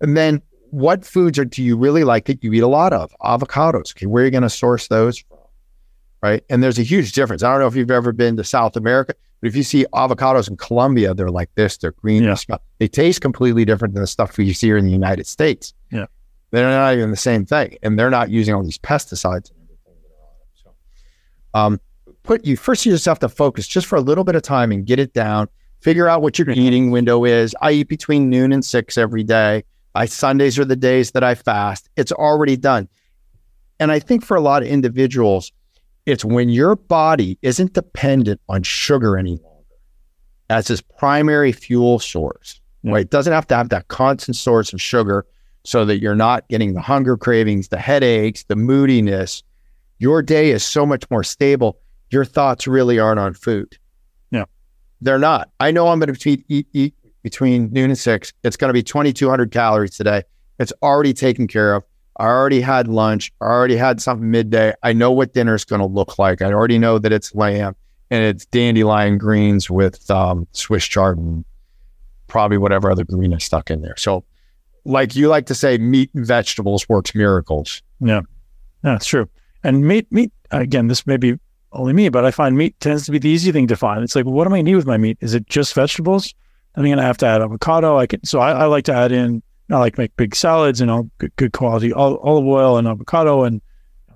[0.00, 3.14] And then what foods are do you really like that you eat a lot of?
[3.22, 3.96] Avocados.
[3.96, 5.38] Okay, where are you going to source those from?
[6.22, 6.42] Right.
[6.48, 7.42] And there's a huge difference.
[7.42, 10.48] I don't know if you've ever been to South America, but if you see avocados
[10.48, 12.36] in Colombia, they're like this, they're green, Yeah.
[12.78, 15.74] they taste completely different than the stuff we see here in the United States.
[15.92, 16.06] Yeah.
[16.50, 17.76] They're not even the same thing.
[17.82, 21.74] And they're not using all these pesticides and everything that are on them.
[21.74, 21.80] So um
[22.22, 24.72] put you first you just have to focus just for a little bit of time
[24.72, 25.48] and get it down.
[25.80, 27.54] Figure out what your eating window is.
[27.60, 29.64] I eat between noon and six every day.
[29.94, 31.88] I Sundays are the days that I fast.
[31.96, 32.88] It's already done.
[33.78, 35.52] And I think for a lot of individuals,
[36.06, 39.64] it's when your body isn't dependent on sugar any longer
[40.48, 42.60] as its primary fuel source.
[42.82, 42.92] Yeah.
[42.92, 43.00] Right?
[43.02, 45.26] It doesn't have to have that constant source of sugar
[45.64, 49.42] so that you're not getting the hunger cravings, the headaches, the moodiness.
[49.98, 51.78] Your day is so much more stable.
[52.10, 53.76] Your thoughts really aren't on food.
[54.30, 54.44] Yeah.
[55.00, 55.50] They're not.
[55.58, 56.94] I know I'm going to eat, eat, eat
[57.24, 58.32] between noon and six.
[58.44, 60.22] It's going to be 2,200 calories today.
[60.60, 61.82] It's already taken care of.
[62.18, 63.32] I already had lunch.
[63.40, 64.72] I already had something midday.
[64.82, 66.40] I know what dinner is going to look like.
[66.40, 67.76] I already know that it's lamb
[68.10, 71.44] and it's dandelion greens with um, Swiss chard and
[72.26, 73.96] probably whatever other green I stuck in there.
[73.96, 74.24] So,
[74.84, 77.82] like you like to say, meat and vegetables works miracles.
[78.84, 79.28] Yeah, it's true.
[79.64, 80.86] And meat, meat again.
[80.86, 81.38] This may be
[81.72, 84.02] only me, but I find meat tends to be the easy thing to find.
[84.02, 85.18] It's like, what am I eat with my meat?
[85.20, 86.34] Is it just vegetables?
[86.76, 87.96] I'm going to have to add avocado.
[87.96, 89.42] I can, so I, I like to add in.
[89.70, 93.60] I like make big salads and all good, good quality olive oil and avocado, and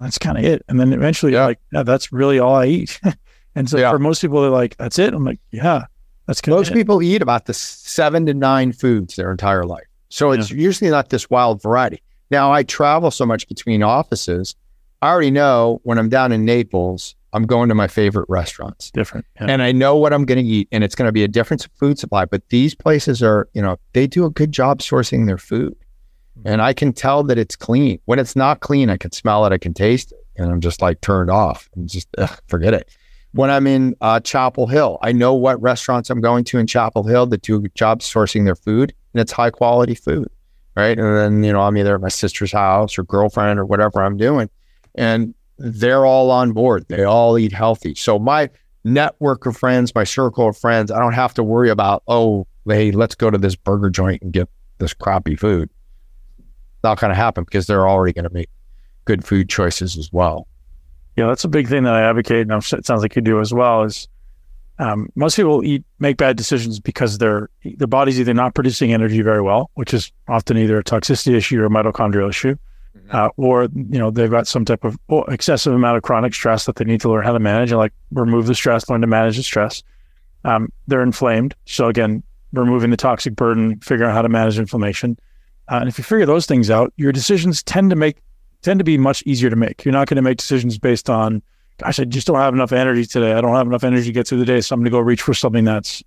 [0.00, 0.64] that's kind of it.
[0.68, 1.46] And then eventually, Yeah.
[1.46, 3.00] like, yeah, that's really all I eat.
[3.54, 3.90] and so Yeah.
[3.90, 5.12] for most people, they're like, that's it.
[5.12, 5.84] I'm like, yeah,
[6.26, 9.84] that's kind of Most people eat about the seven to nine foods their entire life.
[10.08, 12.02] So it's usually not this wild variety.
[12.30, 14.54] Now, I travel so much between offices.
[15.02, 18.90] I already know when I'm down in Naples, I'm going to my favorite restaurants.
[18.90, 19.26] different.
[19.36, 19.46] Yeah.
[19.48, 21.66] and I know what I'm going to eat, and it's going to be a different
[21.74, 22.24] food supply.
[22.24, 25.76] But these places are, you know, they do a good job sourcing their food,
[26.44, 28.00] and I can tell that it's clean.
[28.06, 30.82] When it's not clean, I can smell it, I can taste it, and I'm just
[30.82, 32.90] like turned off and just ugh, forget it.
[33.32, 37.04] When I'm in uh, Chapel Hill, I know what restaurants I'm going to in Chapel
[37.04, 40.28] Hill that do a good job sourcing their food, and it's high quality food,
[40.74, 40.98] right?
[40.98, 44.16] And then you know I'm either at my sister's house or girlfriend or whatever I'm
[44.16, 44.50] doing,
[44.96, 46.86] and they're all on board.
[46.88, 47.94] They all eat healthy.
[47.94, 48.48] So my
[48.82, 52.90] network of friends, my circle of friends, I don't have to worry about, oh, hey,
[52.92, 54.48] let's go to this burger joint and get
[54.78, 55.68] this crappy food.
[56.82, 58.48] Not going to happen because they're already going to make
[59.04, 60.48] good food choices as well.
[61.16, 63.52] Yeah, that's a big thing that I advocate, and it sounds like you do as
[63.52, 63.82] well.
[63.82, 64.08] Is
[64.78, 69.20] um, most people eat make bad decisions because their their body's either not producing energy
[69.20, 72.56] very well, which is often either a toxicity issue or a mitochondrial issue,
[73.10, 76.76] uh, or you know they've got some type of excessive amount of chronic stress that
[76.76, 79.36] they need to learn how to manage, and like remove the stress, learn to manage
[79.36, 79.82] the stress.
[80.44, 82.22] Um, they're inflamed, so again,
[82.52, 85.18] removing the toxic burden, figuring out how to manage inflammation,
[85.68, 88.16] uh, and if you figure those things out, your decisions tend to make
[88.62, 89.84] tend to be much easier to make.
[89.84, 91.42] You're not going to make decisions based on,
[91.78, 93.32] gosh, I just don't have enough energy today.
[93.32, 95.00] I don't have enough energy to get through the day, so I'm going to go
[95.00, 96.02] reach for something that's,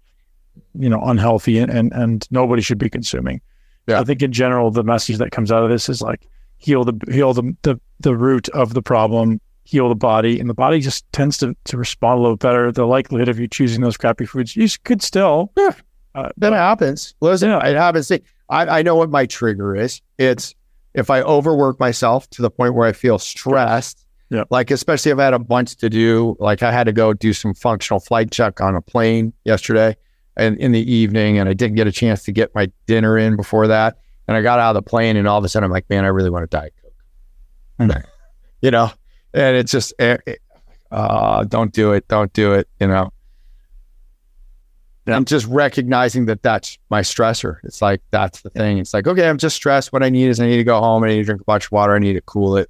[0.77, 3.41] you know, unhealthy and and, and nobody should be consuming.
[3.87, 3.99] Yeah.
[3.99, 6.27] I think in general, the message that comes out of this is like
[6.63, 10.53] heal the heal the the, the root of the problem, heal the body, and the
[10.53, 12.71] body just tends to to respond a little better.
[12.71, 15.71] The likelihood of you choosing those crappy foods, you could still, Yeah.
[16.15, 17.13] uh, That happens.
[17.21, 17.65] Listen, Yeah.
[17.67, 18.07] it happens.
[18.07, 20.01] See, I, I know what my trigger is.
[20.17, 20.55] It's
[20.93, 24.05] if I overwork myself to the point where I feel stressed.
[24.29, 24.43] Yeah.
[24.49, 26.35] Like especially if I had a bunch to do.
[26.39, 29.95] Like I had to go do some functional flight check on a plane yesterday
[30.37, 33.35] and in the evening, and I didn't get a chance to get my dinner in
[33.35, 33.97] before that.
[34.27, 36.05] And I got out of the plane, and all of a sudden I'm like, man,
[36.05, 38.03] I really want to diet coke.
[38.61, 38.91] you know,
[39.33, 40.35] and it's just, eh, eh,
[40.91, 42.67] uh, don't do it, don't do it.
[42.79, 43.11] You know.
[45.07, 47.57] I'm just recognizing that that's my stressor.
[47.63, 48.77] It's like that's the thing.
[48.77, 49.91] It's like okay, I'm just stressed.
[49.91, 51.03] What I need is I need to go home.
[51.03, 51.93] I need to drink a bunch of water.
[51.93, 52.69] I need to cool it.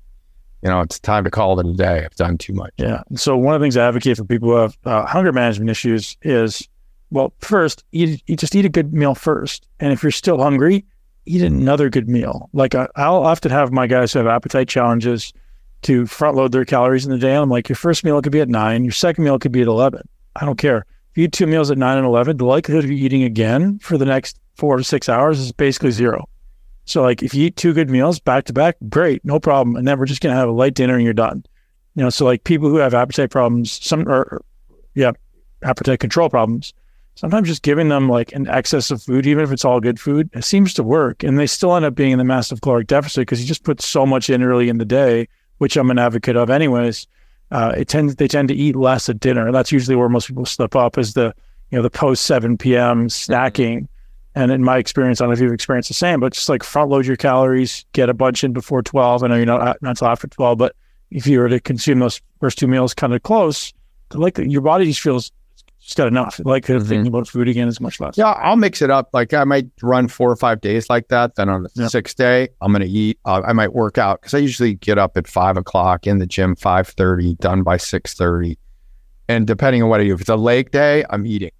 [0.63, 2.03] You know, it's time to call it a day.
[2.05, 2.71] I've done too much.
[2.77, 3.03] Yeah.
[3.15, 6.15] So one of the things I advocate for people who have uh, hunger management issues
[6.21, 6.67] is,
[7.11, 10.85] well, first, you, eat just eat a good meal first, and if you're still hungry,
[11.25, 12.49] eat another good meal.
[12.53, 15.33] Like I, I'll often have my guys who have appetite challenges
[15.83, 17.33] to front load their calories in the day.
[17.33, 19.61] And I'm like, your first meal could be at nine, your second meal could be
[19.61, 20.07] at eleven.
[20.35, 20.85] I don't care.
[21.11, 23.79] If you eat two meals at nine and eleven, the likelihood of you eating again
[23.79, 26.27] for the next four to six hours is basically zero.
[26.85, 29.75] So like if you eat two good meals back to back, great, no problem.
[29.75, 31.45] And then we're just gonna have a light dinner and you're done.
[31.95, 34.43] You know, so like people who have appetite problems, some or
[34.95, 35.11] yeah,
[35.61, 36.73] appetite control problems,
[37.15, 40.29] sometimes just giving them like an excess of food, even if it's all good food,
[40.33, 41.23] it seems to work.
[41.23, 43.81] And they still end up being in the massive caloric deficit because you just put
[43.81, 45.27] so much in early in the day,
[45.59, 47.07] which I'm an advocate of anyways.
[47.53, 49.45] uh, it tends they tend to eat less at dinner.
[49.45, 51.33] And that's usually where most people slip up is the
[51.69, 53.07] you know the post seven p.m.
[53.07, 53.87] snacking.
[54.35, 56.63] And in my experience, I don't know if you've experienced the same, but just like
[56.63, 59.23] front load your calories, get a bunch in before twelve.
[59.23, 60.75] I know you're not not until after twelve, but
[61.11, 63.71] if you were to consume those first two meals kind of close,
[64.11, 65.31] like your body just feels
[65.83, 66.39] just got enough.
[66.43, 66.85] Like mm-hmm.
[66.85, 68.17] thinking about food again is much less.
[68.17, 69.09] Yeah, I'll mix it up.
[69.13, 71.35] Like I might run four or five days like that.
[71.35, 71.87] Then on the yeah.
[71.87, 73.19] sixth day, I'm gonna eat.
[73.25, 76.25] Uh, I might work out because I usually get up at five o'clock in the
[76.25, 78.57] gym, five thirty, done by six thirty.
[79.27, 81.51] And depending on what I do, if it's a leg day, I'm eating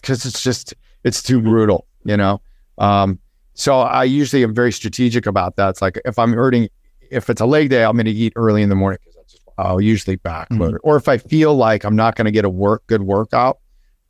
[0.00, 0.74] because it's just
[1.04, 2.40] it's too brutal, you know.
[2.78, 3.18] Um,
[3.54, 5.70] so I usually am very strategic about that.
[5.70, 6.68] It's like if I'm eating,
[7.10, 9.80] if it's a leg day, I'm going to eat early in the morning because I'll
[9.80, 10.76] usually backload mm-hmm.
[10.82, 13.58] Or if I feel like I'm not going to get a work good workout,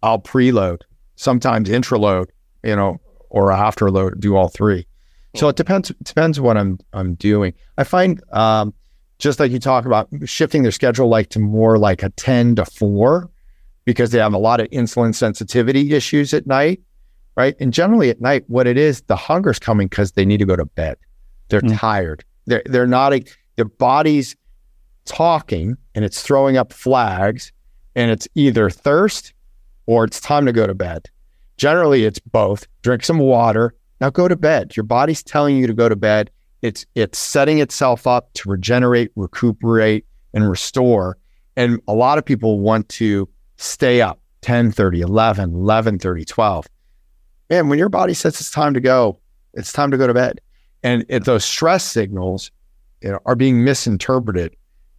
[0.02, 0.82] I'll preload,
[1.16, 2.26] sometimes intraload,
[2.64, 3.00] you know,
[3.30, 4.86] or afterload, do all three.
[5.34, 7.54] So it depends depends what I'm I'm doing.
[7.78, 8.74] I find um,
[9.18, 12.64] just like you talk about shifting their schedule like to more like a 10 to
[12.64, 13.30] 4
[13.84, 16.82] because they have a lot of insulin sensitivity issues at night,
[17.36, 17.56] right?
[17.60, 20.56] And generally at night what it is the hunger's coming cuz they need to go
[20.56, 20.96] to bed.
[21.48, 21.78] They're mm.
[21.78, 22.24] tired.
[22.46, 23.24] They're they're not a,
[23.56, 24.36] their body's
[25.06, 27.52] talking and it's throwing up flags
[27.94, 29.32] and it's either thirst
[29.86, 31.08] or it's time to go to bed.
[31.56, 32.66] Generally, it's both.
[32.82, 33.74] Drink some water.
[34.00, 34.76] Now go to bed.
[34.76, 36.30] Your body's telling you to go to bed.
[36.62, 41.18] It's it's setting itself up to regenerate, recuperate, and restore.
[41.56, 46.66] And a lot of people want to stay up 10, 30, 11, 11, 30, 12.
[47.50, 49.18] Man, when your body says it's time to go,
[49.54, 50.40] it's time to go to bed.
[50.82, 52.50] And if those stress signals
[53.02, 54.56] you know, are being misinterpreted,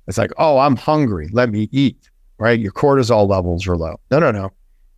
[0.07, 1.29] it's like, oh, I'm hungry.
[1.31, 2.59] Let me eat, right?
[2.59, 3.99] Your cortisol levels are low.
[4.11, 4.51] No, no, no.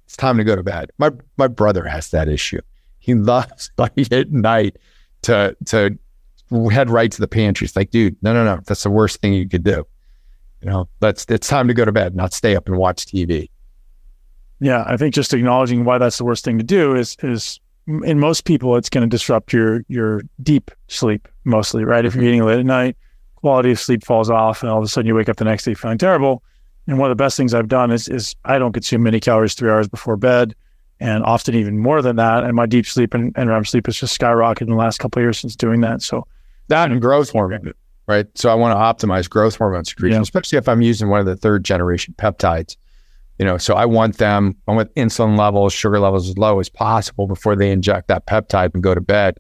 [0.05, 0.91] It's time to go to bed.
[0.97, 2.61] My my brother has that issue.
[2.99, 4.77] He loves like at night
[5.23, 5.97] to to
[6.71, 7.65] head right to the pantry.
[7.65, 8.61] It's like, dude, no, no, no.
[8.65, 9.85] That's the worst thing you could do.
[10.61, 13.49] You know, that's it's time to go to bed, not stay up and watch TV.
[14.59, 18.19] Yeah, I think just acknowledging why that's the worst thing to do is is in
[18.19, 22.05] most people it's going to disrupt your your deep sleep mostly, right?
[22.05, 22.29] If you're mm-hmm.
[22.29, 22.97] eating late at night,
[23.35, 25.65] quality of sleep falls off, and all of a sudden you wake up the next
[25.65, 26.41] day feeling terrible.
[26.87, 29.53] And one of the best things I've done is is I don't consume many calories
[29.53, 30.55] three hours before bed,
[30.99, 32.43] and often even more than that.
[32.43, 35.19] And my deep sleep and, and REM sleep has just skyrocketed in the last couple
[35.19, 36.01] of years since doing that.
[36.01, 36.27] So
[36.67, 37.73] that and growth hormone,
[38.07, 38.27] right?
[38.35, 40.21] So I want to optimize growth hormone secretion, yeah.
[40.21, 42.77] especially if I'm using one of the third generation peptides.
[43.39, 46.69] You know, so I want them, I want insulin levels, sugar levels as low as
[46.69, 49.37] possible before they inject that peptide and go to bed.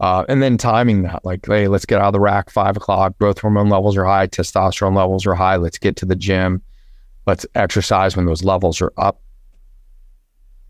[0.00, 3.16] Uh, and then timing that, like, hey, let's get out of the rack five o'clock.
[3.18, 5.56] Growth hormone levels are high, testosterone levels are high.
[5.56, 6.60] Let's get to the gym
[7.26, 9.20] let's exercise when those levels are up.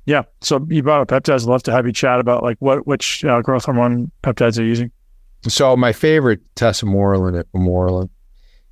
[0.04, 0.22] Yeah.
[0.40, 1.42] So you brought up peptides.
[1.42, 4.64] I'd love to have you chat about like what which uh, growth hormone peptides are
[4.64, 4.90] using.
[5.48, 8.08] So my favorite tesamorelin at Vamorelin.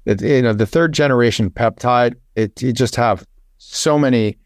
[0.07, 3.26] It, you know, the third generation peptide, it you just have
[3.59, 4.39] so many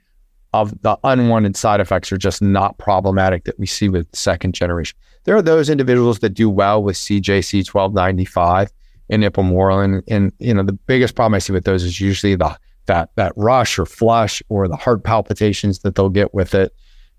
[0.53, 4.97] of the unwanted side effects are just not problematic that we see with second generation.
[5.25, 8.71] There are those individuals that do well with CJC 1295
[9.11, 10.03] and ipamorelin.
[10.09, 12.57] And, you know, the biggest problem I see with those is usually the
[12.87, 16.75] that that rush or flush or the heart palpitations that they'll get with it.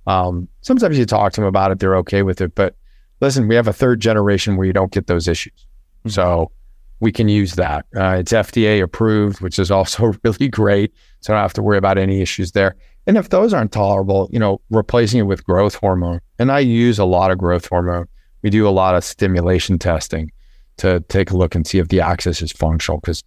[0.07, 2.53] Um, sometimes you talk to them about it, they're okay with it.
[2.55, 2.76] But
[3.22, 5.66] listen, we have a third generation where you don't get those issues.
[5.99, 6.09] Mm-hmm.
[6.09, 6.51] So
[6.99, 7.86] we can use that.
[7.95, 10.93] Uh, it's FDA approved, which is also really great.
[11.22, 12.76] So I don't have to worry about any issues there.
[13.07, 16.22] And if those aren't tolerable, you know, replacing it with growth hormone.
[16.39, 18.07] And I use a lot of growth hormone.
[18.41, 20.32] We do a lot of stimulation testing
[20.78, 23.24] to take a look and see if the axis is functional because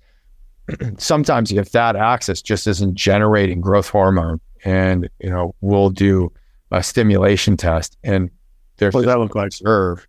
[0.99, 6.33] sometimes if that axis just isn't generating growth hormone and you know we'll do
[6.71, 8.31] a stimulation test and
[8.77, 9.53] there's what does that look like?
[9.53, 10.07] serve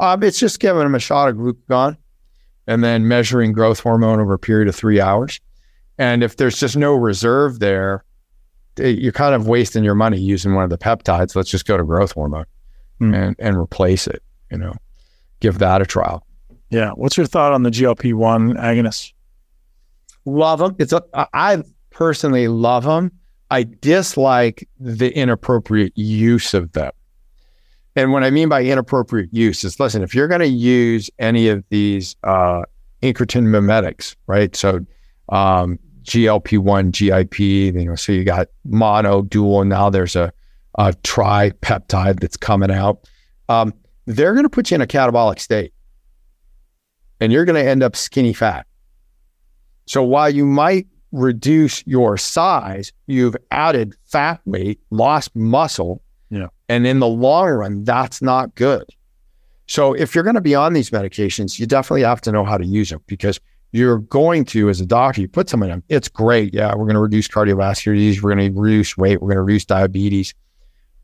[0.00, 1.96] um, it's just giving them a shot of glucagon
[2.66, 5.40] and then measuring growth hormone over a period of three hours.
[5.98, 8.04] And if there's just no reserve there
[8.78, 11.36] eh, you're kind of wasting your money using one of the peptides.
[11.36, 12.46] Let's just go to growth hormone
[13.00, 13.14] mm.
[13.14, 14.74] and and replace it you know
[15.40, 16.26] give that a trial.
[16.70, 16.90] Yeah.
[16.90, 19.12] What's your thought on the glp-1 agonists
[20.24, 20.76] love them.
[20.78, 23.12] It's I personally love them.
[23.50, 26.92] I dislike the inappropriate use of them.
[27.96, 31.48] And what I mean by inappropriate use is listen, if you're going to use any
[31.48, 32.62] of these uh,
[33.02, 34.54] incretin mimetics, right?
[34.56, 34.84] So
[35.28, 40.32] um, GLP-1, GIP, you know, so you got mono, dual, now there's a,
[40.78, 43.08] a tripeptide that's coming out.
[43.48, 43.72] Um,
[44.06, 45.72] they're going to put you in a catabolic state
[47.20, 48.66] and you're going to end up skinny fat.
[49.86, 56.02] So while you might reduce your size, you've added fat weight, lost muscle.
[56.30, 56.48] Yeah.
[56.68, 58.84] And in the long run, that's not good.
[59.66, 62.58] So if you're going to be on these medications, you definitely have to know how
[62.58, 63.40] to use them because
[63.72, 66.54] you're going to, as a doctor, you put something on, it's great.
[66.54, 68.22] Yeah, we're going to reduce cardiovascular disease.
[68.22, 69.20] We're going to reduce weight.
[69.20, 70.34] We're going to reduce diabetes.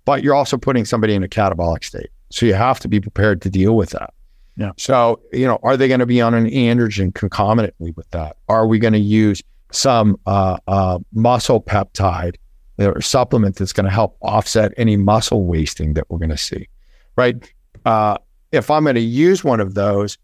[0.05, 2.11] But you're also putting somebody in a catabolic state.
[2.31, 4.15] So you have to be prepared to deal with that.
[4.57, 4.73] Yeah.
[4.77, 8.37] So, you know, are they going to be on an androgen concomitantly with that?
[8.49, 9.43] Are we going to use
[9.73, 12.35] some uh, uh, muscle peptide
[12.79, 16.69] or supplement that's going to help offset any muscle wasting that we're going to see?
[17.17, 17.37] Right.
[17.85, 18.19] Uh,
[18.53, 20.19] if I'm going to use one of those,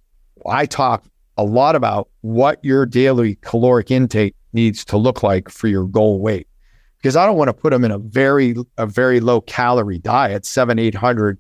[0.47, 1.05] I talk
[1.39, 6.21] a lot about what your daily caloric intake needs to look like for your goal
[6.21, 6.49] weight.
[6.99, 10.45] Because I don't want to put them in a very a very low calorie diet,
[10.45, 11.39] seven eight hundred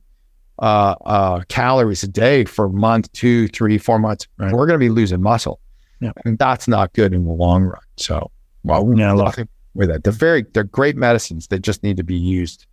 [0.59, 4.27] uh, uh, calories a day for a month, two, three, four months.
[4.39, 4.53] Right.
[4.53, 5.61] We're going to be losing muscle,
[6.01, 6.13] yeah.
[6.25, 7.81] and that's not good in the long run.
[7.97, 8.31] So,
[8.65, 10.05] well, yeah, nothing with that.
[10.05, 11.49] They're very they're great medicines.
[11.49, 12.67] They just need to be used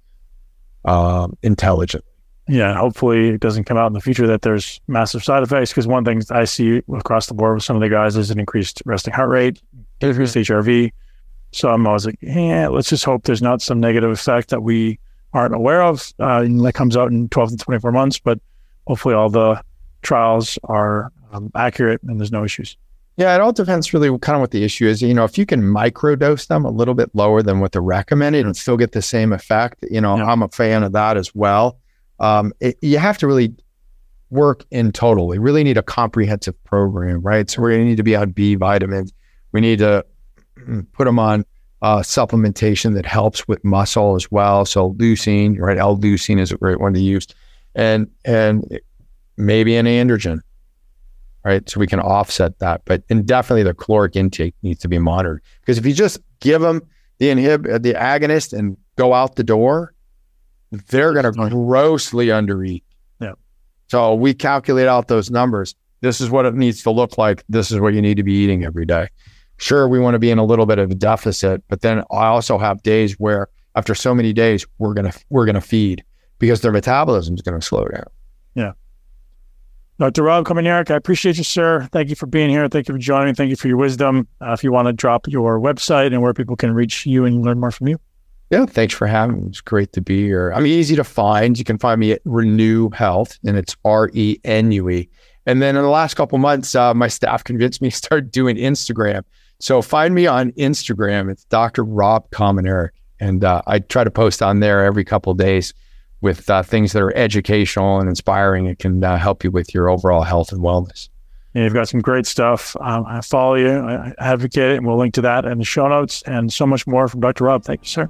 [0.86, 2.14] um, intelligently
[2.48, 5.72] yeah, hopefully it doesn't come out in the future that there's massive side effects.
[5.72, 8.40] Because one thing I see across the board with some of the guys is an
[8.40, 9.62] increased resting heart rate,
[10.02, 10.92] increased HRV.
[11.52, 15.00] So I'm always like, yeah, let's just hope there's not some negative effect that we
[15.34, 18.20] aren't aware of uh, and that comes out in 12 to 24 months.
[18.20, 18.40] But
[18.88, 19.62] hopefully all the
[20.02, 22.78] trials are um, accurate and there's no issues.
[23.16, 25.02] Yeah, it all depends really kind of what the issue is.
[25.02, 28.46] You know, if you can microdose them a little bit lower than what they're recommended
[28.46, 30.26] and still get the same effect, you know, yeah.
[30.26, 31.78] I'm a fan of that as well
[32.20, 33.54] um, it, you have to really
[34.30, 35.28] work in total.
[35.28, 37.50] We really need a comprehensive program, right?
[37.50, 39.14] So we're going to need to be on B vitamins.
[39.52, 40.06] We need to
[40.94, 41.46] put them on
[41.84, 44.66] uh, supplementation that helps with muscle as well.
[44.66, 45.78] So leucine, right?
[45.78, 47.28] L-leucine is a great one to use,
[47.76, 48.80] and and
[49.36, 50.40] maybe an androgen,
[51.44, 51.70] right?
[51.70, 52.84] So we can offset that.
[52.86, 56.62] But and definitely the caloric intake needs to be monitored because if you just give
[56.62, 56.82] them
[57.20, 59.94] the inhib the agonist and go out the door,
[60.72, 62.84] they're going to grossly undereat.
[63.20, 63.34] Yeah.
[63.90, 65.76] So we calculate out those numbers.
[66.00, 67.44] This is what it needs to look like.
[67.50, 69.10] This is what you need to be eating every day.
[69.64, 72.26] Sure, we want to be in a little bit of a deficit, but then I
[72.26, 76.04] also have days where after so many days we're gonna we're gonna feed
[76.38, 78.04] because their metabolism is going to slow down.
[78.56, 78.74] Yeah.
[80.00, 80.24] Dr.
[80.24, 81.88] Rob Kominiarek, I appreciate you, sir.
[81.94, 82.68] Thank you for being here.
[82.68, 83.36] Thank you for joining.
[83.36, 84.28] Thank you for your wisdom.
[84.42, 87.46] Uh, if you want to drop your website and where people can reach you and
[87.46, 87.98] learn more from you.
[88.50, 89.48] Yeah, thanks for having me.
[89.48, 90.52] It's great to be here.
[90.52, 91.58] I'm easy to find.
[91.58, 95.10] You can find me at Renue Health, and it's R E N U E.
[95.46, 98.58] And then in the last couple months, uh, my staff convinced me to start doing
[98.58, 99.24] Instagram.
[99.64, 101.32] So find me on Instagram.
[101.32, 101.86] It's Dr.
[101.86, 102.90] Rob Kominiarek.
[103.22, 105.74] And uh, I try to post on there every couple days
[106.20, 109.90] with uh, things that are educational and inspiring It can uh, help you with your
[109.90, 111.08] overall health and wellness.
[111.54, 112.76] Yeah, you've got some great stuff.
[112.82, 115.88] Um, I follow you, I advocate it, and we'll link to that in the show
[115.88, 117.46] notes and so much more from Dr.
[117.46, 117.64] Rob.
[117.64, 118.10] Thank you, sir.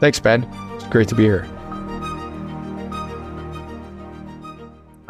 [0.00, 0.46] Thanks, Ben.
[0.74, 1.48] It's great to be here.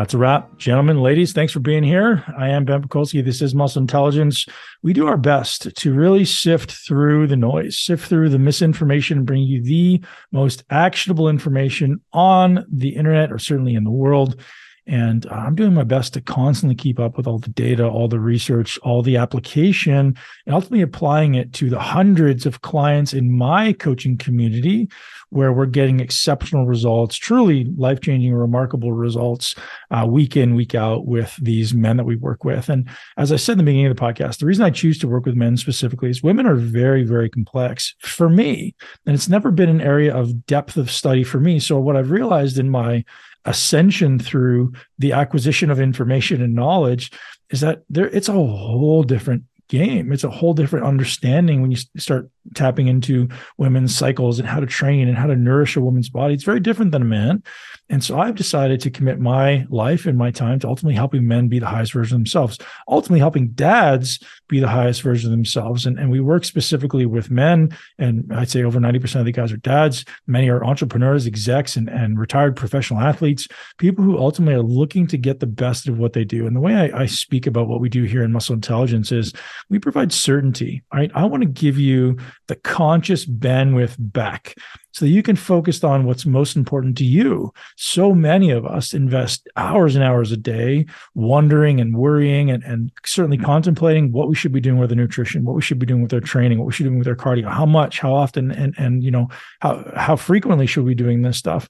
[0.01, 0.57] That's a wrap.
[0.57, 2.25] Gentlemen, ladies, thanks for being here.
[2.39, 3.23] I am Ben Pakulski.
[3.23, 4.47] This is Muscle Intelligence.
[4.83, 9.27] We do our best to really sift through the noise, sift through the misinformation, and
[9.27, 14.41] bring you the most actionable information on the internet or certainly in the world.
[14.87, 18.09] And uh, I'm doing my best to constantly keep up with all the data, all
[18.09, 23.31] the research, all the application, and ultimately applying it to the hundreds of clients in
[23.31, 24.89] my coaching community
[25.31, 29.55] where we're getting exceptional results, truly life changing, remarkable results
[29.91, 32.69] uh, week in, week out with these men that we work with.
[32.69, 35.09] And as I said in the beginning of the podcast, the reason I choose to
[35.09, 38.75] work with men specifically is women are very, very complex for me.
[39.07, 41.61] And it's never been an area of depth of study for me.
[41.61, 43.05] So, what I've realized in my
[43.47, 47.11] ascension through the acquisition of information and knowledge
[47.49, 50.13] is that there it's a whole different game.
[50.13, 54.67] It's a whole different understanding when you start tapping into women's cycles and how to
[54.67, 56.35] train and how to nourish a woman's body.
[56.35, 57.43] It's very different than a man.
[57.89, 61.49] And so I've decided to commit my life and my time to ultimately helping men
[61.49, 62.59] be the highest version of themselves,
[62.89, 65.87] ultimately helping dads be the highest version of themselves.
[65.87, 67.77] And, and we work specifically with men.
[67.99, 70.05] And I'd say over 90% of the guys are dads.
[70.27, 73.49] Many are entrepreneurs, execs, and, and retired professional athletes,
[73.79, 76.47] people who ultimately are looking to get the best of what they do.
[76.47, 79.33] And the way I, I speak about what we do here in Muscle Intelligence is
[79.69, 80.83] we provide certainty.
[80.95, 81.11] Right.
[81.15, 84.55] I want to give you the conscious bandwidth back
[84.93, 87.53] so that you can focus on what's most important to you.
[87.77, 92.91] So many of us invest hours and hours a day wondering and worrying and, and
[93.05, 96.03] certainly contemplating what we should be doing with our nutrition, what we should be doing
[96.03, 98.51] with our training, what we should be doing with our cardio, how much, how often,
[98.51, 99.29] and and you know,
[99.61, 101.69] how how frequently should we be doing this stuff.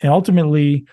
[0.00, 0.84] And ultimately,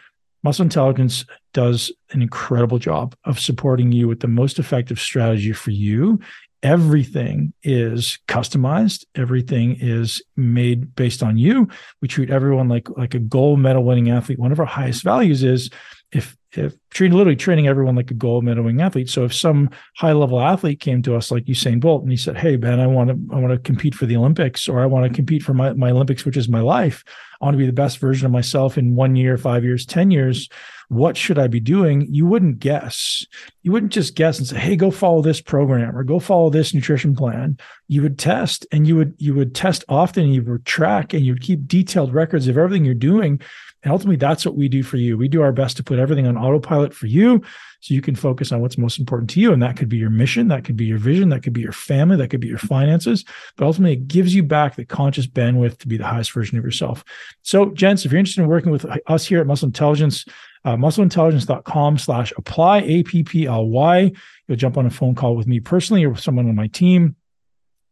[0.43, 5.71] muscle intelligence does an incredible job of supporting you with the most effective strategy for
[5.71, 6.19] you
[6.65, 9.05] everything is customized.
[9.13, 11.69] Everything is made based on you.
[12.01, 14.39] We treat everyone like like a gold medal winning athlete.
[14.39, 15.69] One of our highest values is
[16.11, 19.09] if if treating literally training everyone like a gold medal winning athlete.
[19.09, 22.37] So if some high level athlete came to us like Usain Bolt and he said,
[22.37, 25.05] Hey Ben, I want to I want to compete for the Olympics or I want
[25.05, 27.03] to compete for my, my Olympics, which is my life.
[27.41, 30.09] I want to be the best version of myself in one year, five years, 10
[30.09, 30.49] years.
[30.87, 32.07] What should I be doing?
[32.09, 33.25] You wouldn't guess.
[33.63, 36.73] You wouldn't just guess and say, Hey, go follow this program or go follow this
[36.73, 37.57] nutrition plan.
[37.87, 40.27] You would test and you would, you would test often.
[40.27, 43.41] You would track and you'd keep detailed records of everything you're doing.
[43.85, 45.15] And ultimately, that's what we do for you.
[45.15, 47.43] We do our best to put everything on autopilot for you
[47.81, 49.53] so you can focus on what's most important to you.
[49.53, 51.71] And that could be your mission, that could be your vision, that could be your
[51.71, 53.23] family, that could be your finances.
[53.55, 56.63] But ultimately, it gives you back the conscious bandwidth to be the highest version of
[56.63, 57.03] yourself.
[57.43, 60.25] So, gents, if you're interested in working with us here at Muscle Intelligence,
[60.65, 64.11] uh, muscleintelligence.com slash apply, A P P L Y.
[64.47, 67.15] You'll jump on a phone call with me personally or with someone on my team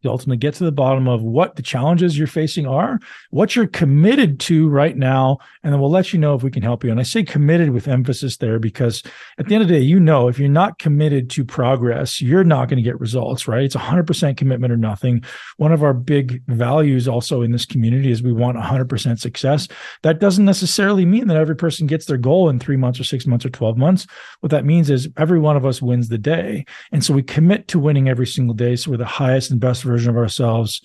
[0.09, 2.99] ultimately get to the bottom of what the challenges you're facing are,
[3.29, 6.63] what you're committed to right now, and then we'll let you know if we can
[6.63, 6.91] help you.
[6.91, 9.01] And I say committed with emphasis there because
[9.37, 12.43] at the end of the day, you know, if you're not committed to progress, you're
[12.43, 13.63] not going to get results, right?
[13.63, 15.23] It's 100% commitment or nothing.
[15.57, 19.67] One of our big values also in this community is we want 100% success.
[20.01, 23.25] That doesn't necessarily mean that every person gets their goal in three months or six
[23.25, 24.05] months or 12 months.
[24.41, 26.65] What that means is every one of us wins the day.
[26.91, 28.75] And so we commit to winning every single day.
[28.75, 30.81] So we're the highest and best version of ourselves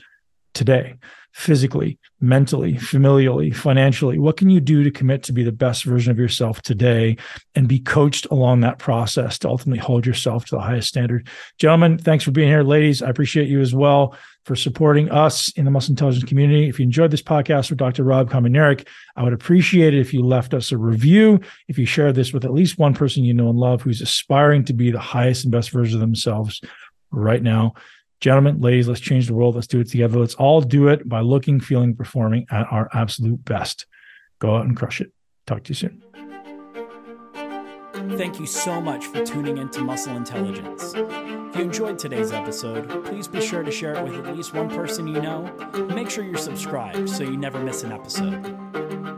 [0.55, 0.95] today
[1.33, 4.19] physically, mentally, familially, financially?
[4.19, 7.17] What can you do to commit to be the best version of yourself today
[7.55, 11.29] and be coached along that process to ultimately hold yourself to the highest standard?
[11.59, 12.65] Gentlemen, thanks for being here.
[12.65, 14.17] Ladies, I appreciate you as well
[14.47, 16.69] for supporting us in the muscle intelligence community.
[16.69, 18.03] If you enjoyed this podcast with Dr.
[18.03, 22.13] Rob Kominiarek, I would appreciate it if you left us a review, if you share
[22.13, 24.99] this with at least one person you know and love who's aspiring to be the
[24.99, 26.61] highest and best version of themselves
[27.11, 27.75] right now.
[28.21, 29.55] Gentlemen, ladies, let's change the world.
[29.55, 30.19] Let's do it together.
[30.19, 33.87] Let's all do it by looking, feeling, performing at our absolute best.
[34.41, 35.13] Go out and crush it.
[35.47, 36.03] Talk to you soon.
[38.17, 40.95] Thank you so much for tuning into Muscle Intelligence.
[40.97, 44.69] If you enjoyed today's episode, please be sure to share it with at least one
[44.69, 45.43] person you know.
[45.95, 49.18] Make sure you're subscribed so you never miss an episode.